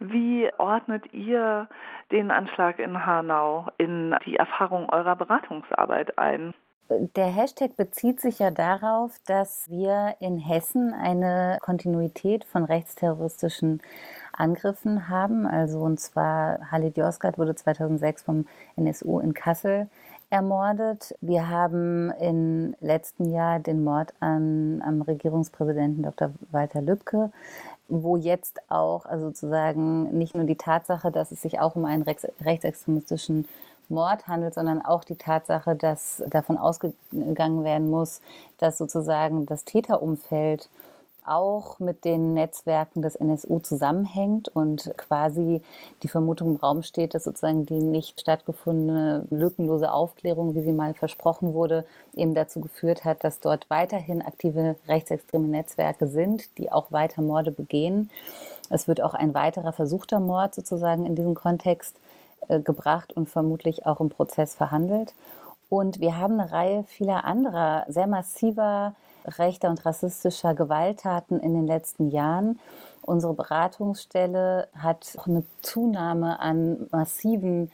[0.00, 1.68] Wie ordnet ihr
[2.10, 6.54] den Anschlag in Hanau in die Erfahrung eurer Beratungsarbeit ein?
[6.90, 13.82] Der Hashtag bezieht sich ja darauf, dass wir in Hessen eine Kontinuität von rechtsterroristischen
[14.32, 15.46] Angriffen haben.
[15.46, 19.88] Also und zwar Halid Yozgat wurde 2006 vom NSU in Kassel
[20.30, 21.14] ermordet.
[21.20, 26.32] Wir haben im letzten Jahr den Mord an, am Regierungspräsidenten Dr.
[26.50, 27.30] Walter Lübcke,
[27.88, 32.02] wo jetzt auch also sozusagen nicht nur die Tatsache, dass es sich auch um einen
[32.02, 33.46] rechtsextremistischen
[33.88, 38.20] Mord handelt, sondern auch die Tatsache, dass davon ausgegangen werden muss,
[38.58, 40.68] dass sozusagen das Täterumfeld
[41.28, 45.62] auch mit den Netzwerken des NSU zusammenhängt und quasi
[46.02, 50.94] die Vermutung im Raum steht, dass sozusagen die nicht stattgefundene lückenlose Aufklärung, wie sie mal
[50.94, 51.84] versprochen wurde,
[52.14, 57.50] eben dazu geführt hat, dass dort weiterhin aktive rechtsextreme Netzwerke sind, die auch weiter Morde
[57.50, 58.10] begehen.
[58.70, 61.96] Es wird auch ein weiterer versuchter Mord sozusagen in diesem Kontext
[62.48, 65.14] äh, gebracht und vermutlich auch im Prozess verhandelt.
[65.68, 68.94] Und wir haben eine Reihe vieler anderer sehr massiver
[69.26, 72.58] rechter und rassistischer Gewalttaten in den letzten Jahren.
[73.02, 77.70] Unsere Beratungsstelle hat auch eine Zunahme an massiven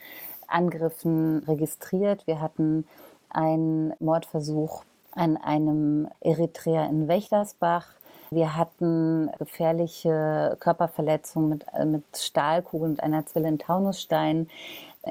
[0.47, 2.27] Angriffen registriert.
[2.27, 2.87] Wir hatten
[3.29, 7.87] einen Mordversuch an einem Eritreer in Wächtersbach.
[8.35, 14.49] Wir hatten gefährliche Körperverletzungen mit, äh, mit Stahlkugeln und einer Zwille in Taunusstein.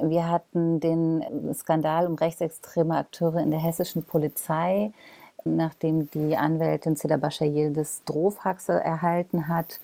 [0.03, 4.93] Wir hatten den Skandal um rechtsextreme Akteure in der hessischen Polizei,
[5.45, 9.81] nachdem die Anwältin Seda Bashayil das Drohfaxe erhalten hat.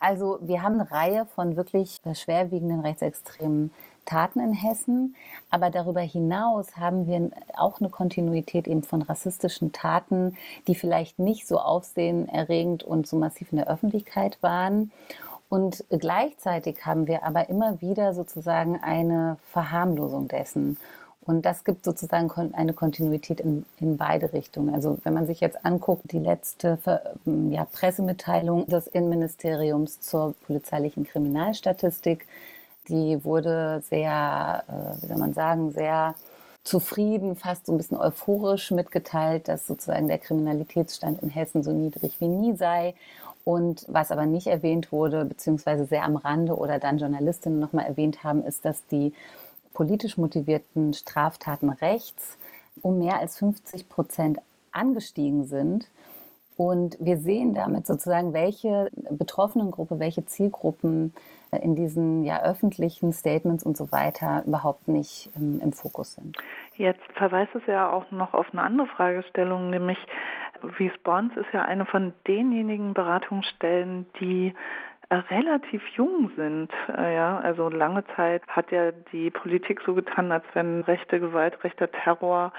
[0.00, 3.70] Also wir haben eine Reihe von wirklich schwerwiegenden rechtsextremen
[4.08, 5.14] Taten in Hessen.
[5.50, 10.36] Aber darüber hinaus haben wir auch eine Kontinuität eben von rassistischen Taten,
[10.66, 14.90] die vielleicht nicht so aufsehenerregend und so massiv in der Öffentlichkeit waren.
[15.48, 20.76] Und gleichzeitig haben wir aber immer wieder sozusagen eine Verharmlosung dessen.
[21.28, 24.74] Und das gibt sozusagen eine Kontinuität in, in, beide Richtungen.
[24.74, 26.78] Also wenn man sich jetzt anguckt, die letzte
[27.50, 32.26] ja, Pressemitteilung des Innenministeriums zur polizeilichen Kriminalstatistik,
[32.88, 36.14] die wurde sehr, äh, wie soll man sagen, sehr
[36.64, 42.20] zufrieden, fast so ein bisschen euphorisch mitgeteilt, dass sozusagen der Kriminalitätsstand in Hessen so niedrig
[42.20, 42.94] wie nie sei.
[43.44, 48.22] Und was aber nicht erwähnt wurde, beziehungsweise sehr am Rande oder dann Journalistinnen nochmal erwähnt
[48.22, 49.14] haben, ist, dass die
[49.72, 52.36] politisch motivierten Straftaten rechts
[52.82, 54.38] um mehr als 50 Prozent
[54.72, 55.88] angestiegen sind.
[56.56, 61.14] Und wir sehen damit sozusagen, welche Betroffenengruppe, welche Zielgruppen
[61.52, 66.36] in diesen ja, öffentlichen Statements und so weiter überhaupt nicht im, im Fokus sind.
[66.76, 69.98] Jetzt verweist es ja auch noch auf eine andere Fragestellung, nämlich
[70.78, 74.54] Response ist ja eine von denjenigen Beratungsstellen, die
[75.10, 76.70] äh, relativ jung sind.
[76.96, 81.62] Äh, ja, also lange Zeit hat ja die Politik so getan, als wenn rechte Gewalt,
[81.64, 82.52] rechter Terror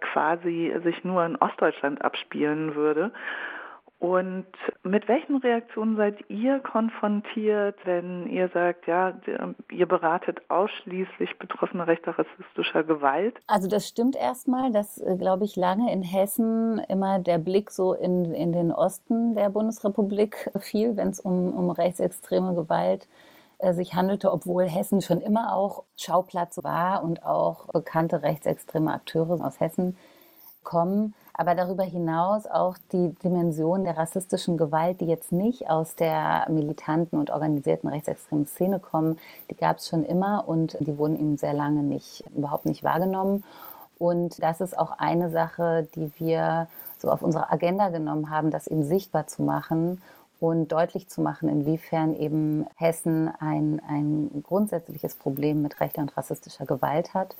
[0.00, 3.10] quasi sich nur in Ostdeutschland abspielen würde.
[4.00, 4.46] Und
[4.84, 9.18] mit welchen Reaktionen seid ihr konfrontiert, wenn ihr sagt, ja,
[9.72, 13.40] ihr beratet ausschließlich Betroffene rechter rassistischer Gewalt?
[13.48, 17.92] Also das stimmt erstmal, dass, äh, glaube ich, lange in Hessen immer der Blick so
[17.92, 23.08] in, in den Osten der Bundesrepublik fiel, wenn es um, um rechtsextreme Gewalt
[23.58, 29.44] äh, sich handelte, obwohl Hessen schon immer auch Schauplatz war und auch bekannte rechtsextreme Akteure
[29.44, 29.96] aus Hessen
[30.62, 36.46] kommen aber darüber hinaus auch die Dimension der rassistischen Gewalt, die jetzt nicht aus der
[36.50, 41.36] militanten und organisierten rechtsextremen Szene kommen, die gab es schon immer und die wurden eben
[41.36, 43.44] sehr lange nicht, überhaupt nicht wahrgenommen.
[44.00, 46.66] Und das ist auch eine Sache, die wir
[46.98, 50.02] so auf unsere Agenda genommen haben, das eben sichtbar zu machen
[50.40, 56.66] und deutlich zu machen, inwiefern eben Hessen ein, ein grundsätzliches Problem mit rechter und rassistischer
[56.66, 57.36] Gewalt hat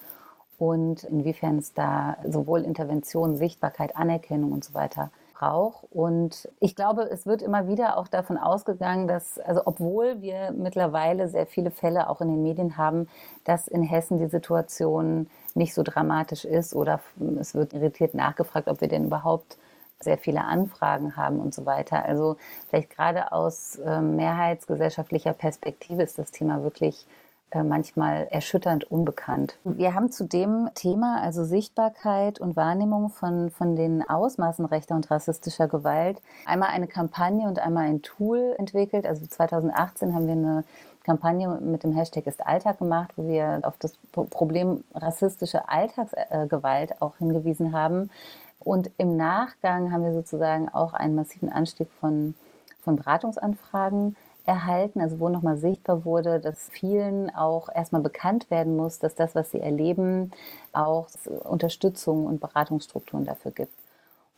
[0.58, 5.84] und inwiefern es da sowohl Intervention, Sichtbarkeit, Anerkennung und so weiter braucht.
[5.92, 11.28] Und ich glaube, es wird immer wieder auch davon ausgegangen, dass, also obwohl wir mittlerweile
[11.28, 13.08] sehr viele Fälle auch in den Medien haben,
[13.44, 17.00] dass in Hessen die Situation nicht so dramatisch ist oder
[17.40, 19.58] es wird irritiert nachgefragt, ob wir denn überhaupt
[20.00, 22.04] sehr viele Anfragen haben und so weiter.
[22.04, 22.36] Also
[22.68, 27.06] vielleicht gerade aus äh, mehrheitsgesellschaftlicher Perspektive ist das Thema wirklich
[27.54, 29.58] manchmal erschütternd unbekannt.
[29.64, 35.10] Wir haben zu dem Thema, also Sichtbarkeit und Wahrnehmung von, von den Ausmaßen rechter und
[35.10, 39.06] rassistischer Gewalt, einmal eine Kampagne und einmal ein Tool entwickelt.
[39.06, 40.64] Also 2018 haben wir eine
[41.04, 47.16] Kampagne mit dem Hashtag ist Alltag gemacht, wo wir auf das Problem rassistische Alltagsgewalt auch
[47.16, 48.10] hingewiesen haben.
[48.58, 52.34] Und im Nachgang haben wir sozusagen auch einen massiven Anstieg von,
[52.82, 54.16] von Beratungsanfragen
[54.48, 59.34] erhalten, also wo nochmal sichtbar wurde, dass vielen auch erstmal bekannt werden muss, dass das,
[59.34, 60.32] was sie erleben,
[60.72, 61.08] auch
[61.44, 63.72] Unterstützung und Beratungsstrukturen dafür gibt.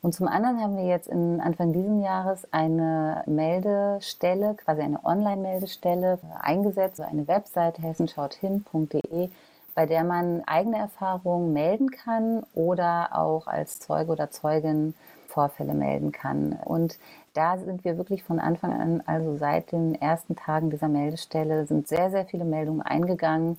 [0.02, 6.18] Und zum anderen haben wir jetzt in Anfang dieses Jahres eine Meldestelle, quasi eine Online-Meldestelle
[6.40, 9.28] eingesetzt, also eine Webseite hessenschauthin.de,
[9.74, 14.94] bei der man eigene Erfahrungen melden kann oder auch als Zeuge oder Zeugin
[15.28, 16.58] Vorfälle melden kann.
[16.64, 16.98] Und
[17.32, 21.88] da sind wir wirklich von Anfang an, also seit den ersten Tagen dieser Meldestelle, sind
[21.88, 23.58] sehr, sehr viele Meldungen eingegangen.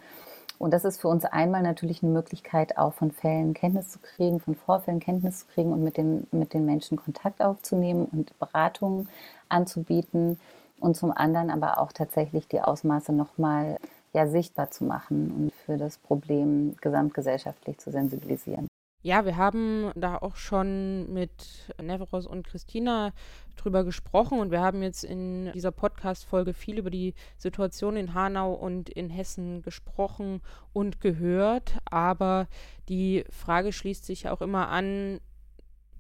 [0.59, 4.39] Und das ist für uns einmal natürlich eine Möglichkeit, auch von Fällen Kenntnis zu kriegen,
[4.39, 9.09] von Vorfällen Kenntnis zu kriegen und mit den, mit den Menschen Kontakt aufzunehmen und Beratungen
[9.49, 10.39] anzubieten.
[10.79, 13.77] Und zum anderen aber auch tatsächlich die Ausmaße nochmal
[14.13, 18.67] ja, sichtbar zu machen und für das Problem gesamtgesellschaftlich zu sensibilisieren.
[19.03, 23.13] Ja, wir haben da auch schon mit Neveros und Christina
[23.55, 28.53] drüber gesprochen und wir haben jetzt in dieser Podcast-Folge viel über die Situation in Hanau
[28.53, 30.41] und in Hessen gesprochen
[30.71, 31.79] und gehört.
[31.85, 32.47] Aber
[32.89, 35.19] die Frage schließt sich auch immer an,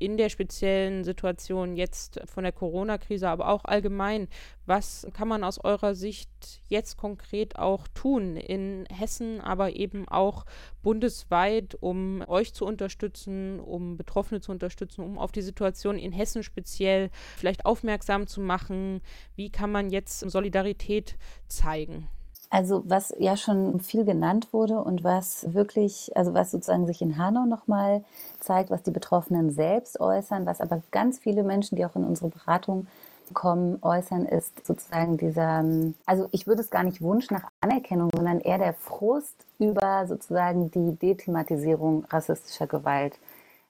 [0.01, 4.27] in der speziellen Situation jetzt von der Corona-Krise, aber auch allgemein,
[4.65, 6.29] was kann man aus eurer Sicht
[6.67, 10.45] jetzt konkret auch tun in Hessen, aber eben auch
[10.81, 16.41] bundesweit, um euch zu unterstützen, um Betroffene zu unterstützen, um auf die Situation in Hessen
[16.41, 19.01] speziell vielleicht aufmerksam zu machen?
[19.35, 21.15] Wie kann man jetzt Solidarität
[21.47, 22.07] zeigen?
[22.51, 27.17] Also was ja schon viel genannt wurde und was wirklich, also was sozusagen sich in
[27.17, 28.03] Hanau nochmal
[28.41, 32.27] zeigt, was die Betroffenen selbst äußern, was aber ganz viele Menschen, die auch in unsere
[32.27, 32.87] Beratung
[33.33, 35.63] kommen, äußern, ist sozusagen dieser,
[36.05, 40.71] also ich würde es gar nicht Wunsch nach Anerkennung, sondern eher der Frust über sozusagen
[40.71, 43.17] die Dethematisierung rassistischer Gewalt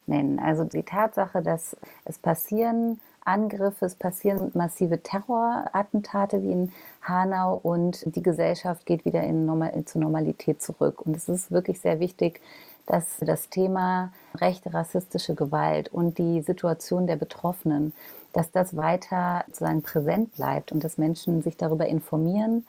[0.08, 0.40] nennen.
[0.40, 8.16] Also die Tatsache, dass es passieren Angriffe, es passieren massive Terrorattentate wie in Hanau und
[8.16, 11.06] die Gesellschaft geht wieder in Normal zur Normalität zurück.
[11.06, 12.42] Und es ist wirklich sehr wichtig,
[12.88, 17.94] dass das Thema rechte rassistische Gewalt und die Situation der Betroffenen,
[18.34, 22.66] dass das weiter sozusagen präsent bleibt und dass Menschen sich darüber informieren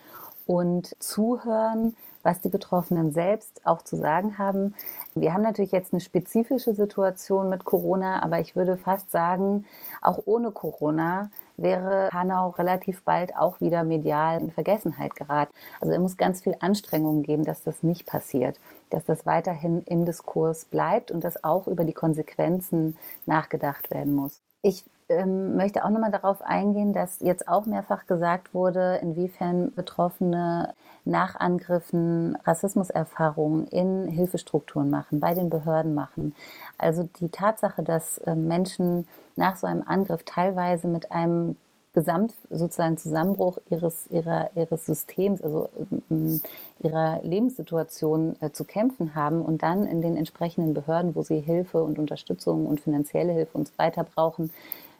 [0.46, 4.74] und zuhören, was die Betroffenen selbst auch zu sagen haben.
[5.14, 9.64] Wir haben natürlich jetzt eine spezifische Situation mit Corona, aber ich würde fast sagen,
[10.00, 15.52] auch ohne Corona wäre Hanau relativ bald auch wieder medial in Vergessenheit geraten.
[15.80, 18.58] Also es muss ganz viel Anstrengung geben, dass das nicht passiert,
[18.90, 22.96] dass das weiterhin im Diskurs bleibt und dass auch über die Konsequenzen
[23.26, 24.42] nachgedacht werden muss.
[24.62, 30.74] Ich ähm, möchte auch nochmal darauf eingehen, dass jetzt auch mehrfach gesagt wurde, inwiefern Betroffene
[31.04, 36.34] nach Angriffen Rassismuserfahrungen in Hilfestrukturen machen, bei den Behörden machen.
[36.78, 41.56] Also die Tatsache, dass äh, Menschen nach so einem Angriff teilweise mit einem
[41.94, 45.68] Gesamt sozusagen Zusammenbruch ihres, ihrer, ihres Systems, also
[46.10, 46.40] ähm,
[46.80, 51.82] ihrer Lebenssituation äh, zu kämpfen haben und dann in den entsprechenden Behörden, wo sie Hilfe
[51.82, 54.50] und Unterstützung und finanzielle Hilfe und so weiter brauchen,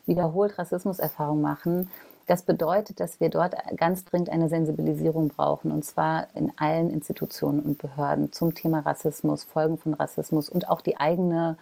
[0.04, 1.88] wiederholt Rassismuserfahrung machen.
[2.26, 7.60] Das bedeutet, dass wir dort ganz dringend eine Sensibilisierung brauchen, und zwar in allen Institutionen
[7.60, 11.56] und Behörden zum Thema Rassismus, Folgen von Rassismus und auch die eigene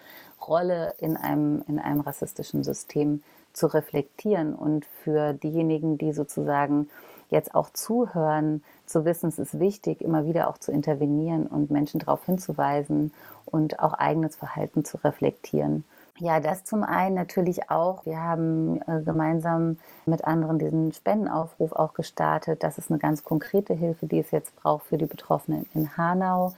[0.46, 3.22] Rolle in einem, in einem rassistischen System
[3.52, 6.88] zu reflektieren und für diejenigen, die sozusagen
[7.28, 12.00] jetzt auch zuhören, zu wissen, es ist wichtig, immer wieder auch zu intervenieren und Menschen
[12.00, 13.12] darauf hinzuweisen
[13.46, 15.84] und auch eigenes Verhalten zu reflektieren.
[16.18, 18.04] Ja, das zum einen natürlich auch.
[18.04, 22.62] Wir haben äh, gemeinsam mit anderen diesen Spendenaufruf auch gestartet.
[22.62, 26.52] Das ist eine ganz konkrete Hilfe, die es jetzt braucht für die Betroffenen in Hanau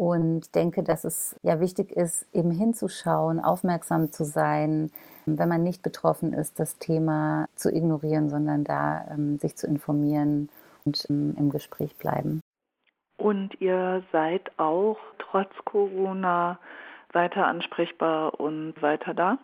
[0.00, 4.90] und denke, dass es ja wichtig ist, eben hinzuschauen, aufmerksam zu sein,
[5.26, 10.48] wenn man nicht betroffen ist, das Thema zu ignorieren, sondern da ähm, sich zu informieren
[10.86, 12.40] und ähm, im Gespräch bleiben.
[13.18, 16.58] Und ihr seid auch trotz Corona
[17.12, 19.36] weiter ansprechbar und weiter da?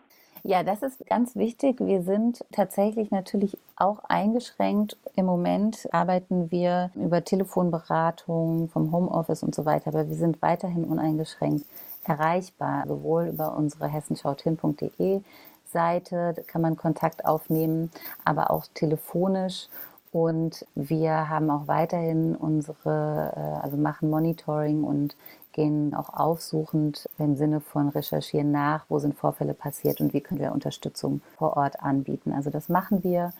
[0.43, 1.79] Ja, das ist ganz wichtig.
[1.79, 4.97] Wir sind tatsächlich natürlich auch eingeschränkt.
[5.15, 10.85] Im Moment arbeiten wir über Telefonberatung vom Homeoffice und so weiter, aber wir sind weiterhin
[10.85, 11.65] uneingeschränkt
[12.05, 15.21] erreichbar, sowohl über unsere hessenschautin.de
[15.65, 17.91] Seite kann man Kontakt aufnehmen,
[18.23, 19.67] aber auch telefonisch.
[20.13, 25.17] Und wir haben auch weiterhin unsere, äh, also machen Monitoring und
[25.57, 30.39] gehen auch aufsuchend im Sinne von recherchieren nach, wo sind Vorfälle passiert und wie können
[30.39, 32.31] wir Unterstützung vor Ort anbieten.
[32.31, 33.33] Also das machen wir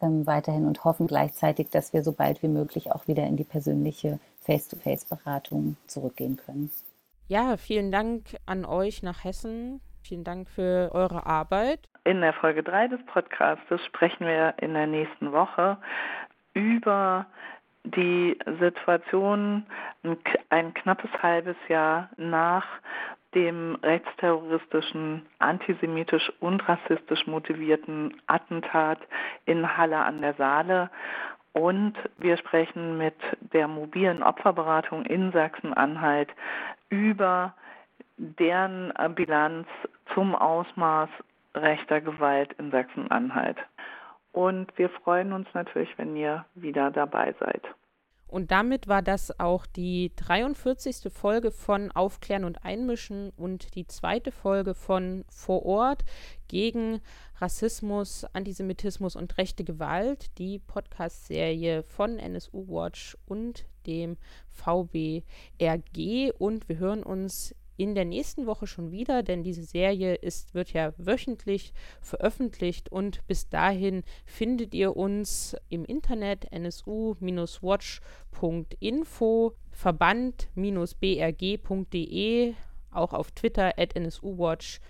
[0.00, 3.44] ähm, weiterhin und hoffen gleichzeitig, dass wir so bald wie möglich auch wieder in die
[3.44, 6.70] persönliche Face-to-Face-Beratung zurückgehen können.
[7.26, 9.80] Ja, vielen Dank an euch nach Hessen.
[10.02, 11.80] Vielen Dank für eure Arbeit.
[12.04, 15.78] In der Folge 3 des Podcasts sprechen wir in der nächsten Woche
[16.52, 17.26] über
[17.84, 19.66] die Situation
[20.50, 22.66] ein knappes halbes Jahr nach
[23.34, 28.98] dem rechtsterroristischen, antisemitisch und rassistisch motivierten Attentat
[29.44, 30.90] in Halle an der Saale.
[31.52, 33.14] Und wir sprechen mit
[33.52, 36.30] der mobilen Opferberatung in Sachsen-Anhalt
[36.88, 37.54] über
[38.16, 39.66] deren Bilanz
[40.14, 41.08] zum Ausmaß
[41.54, 43.58] rechter Gewalt in Sachsen-Anhalt.
[44.34, 47.62] Und wir freuen uns natürlich, wenn ihr wieder dabei seid.
[48.26, 51.12] Und damit war das auch die 43.
[51.12, 56.04] Folge von Aufklären und Einmischen und die zweite Folge von Vor Ort
[56.48, 57.00] gegen
[57.36, 64.16] Rassismus, Antisemitismus und rechte Gewalt, die Podcast-Serie von NSU Watch und dem
[64.50, 66.32] VBRG.
[66.36, 70.72] Und wir hören uns in der nächsten Woche schon wieder, denn diese Serie ist, wird
[70.72, 82.54] ja wöchentlich veröffentlicht und bis dahin findet ihr uns im Internet nsu-watch.info, verband-brg.de,
[82.90, 84.82] auch auf Twitter at nsuwatch, at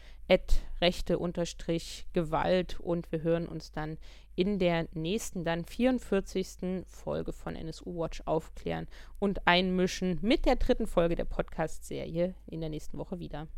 [0.81, 3.99] rechte-gewalt und wir hören uns dann
[4.37, 6.85] in der nächsten, dann 44.
[6.87, 12.70] Folge von NSU Watch aufklären und einmischen mit der dritten Folge der Podcast-Serie in der
[12.70, 13.49] nächsten Woche wieder.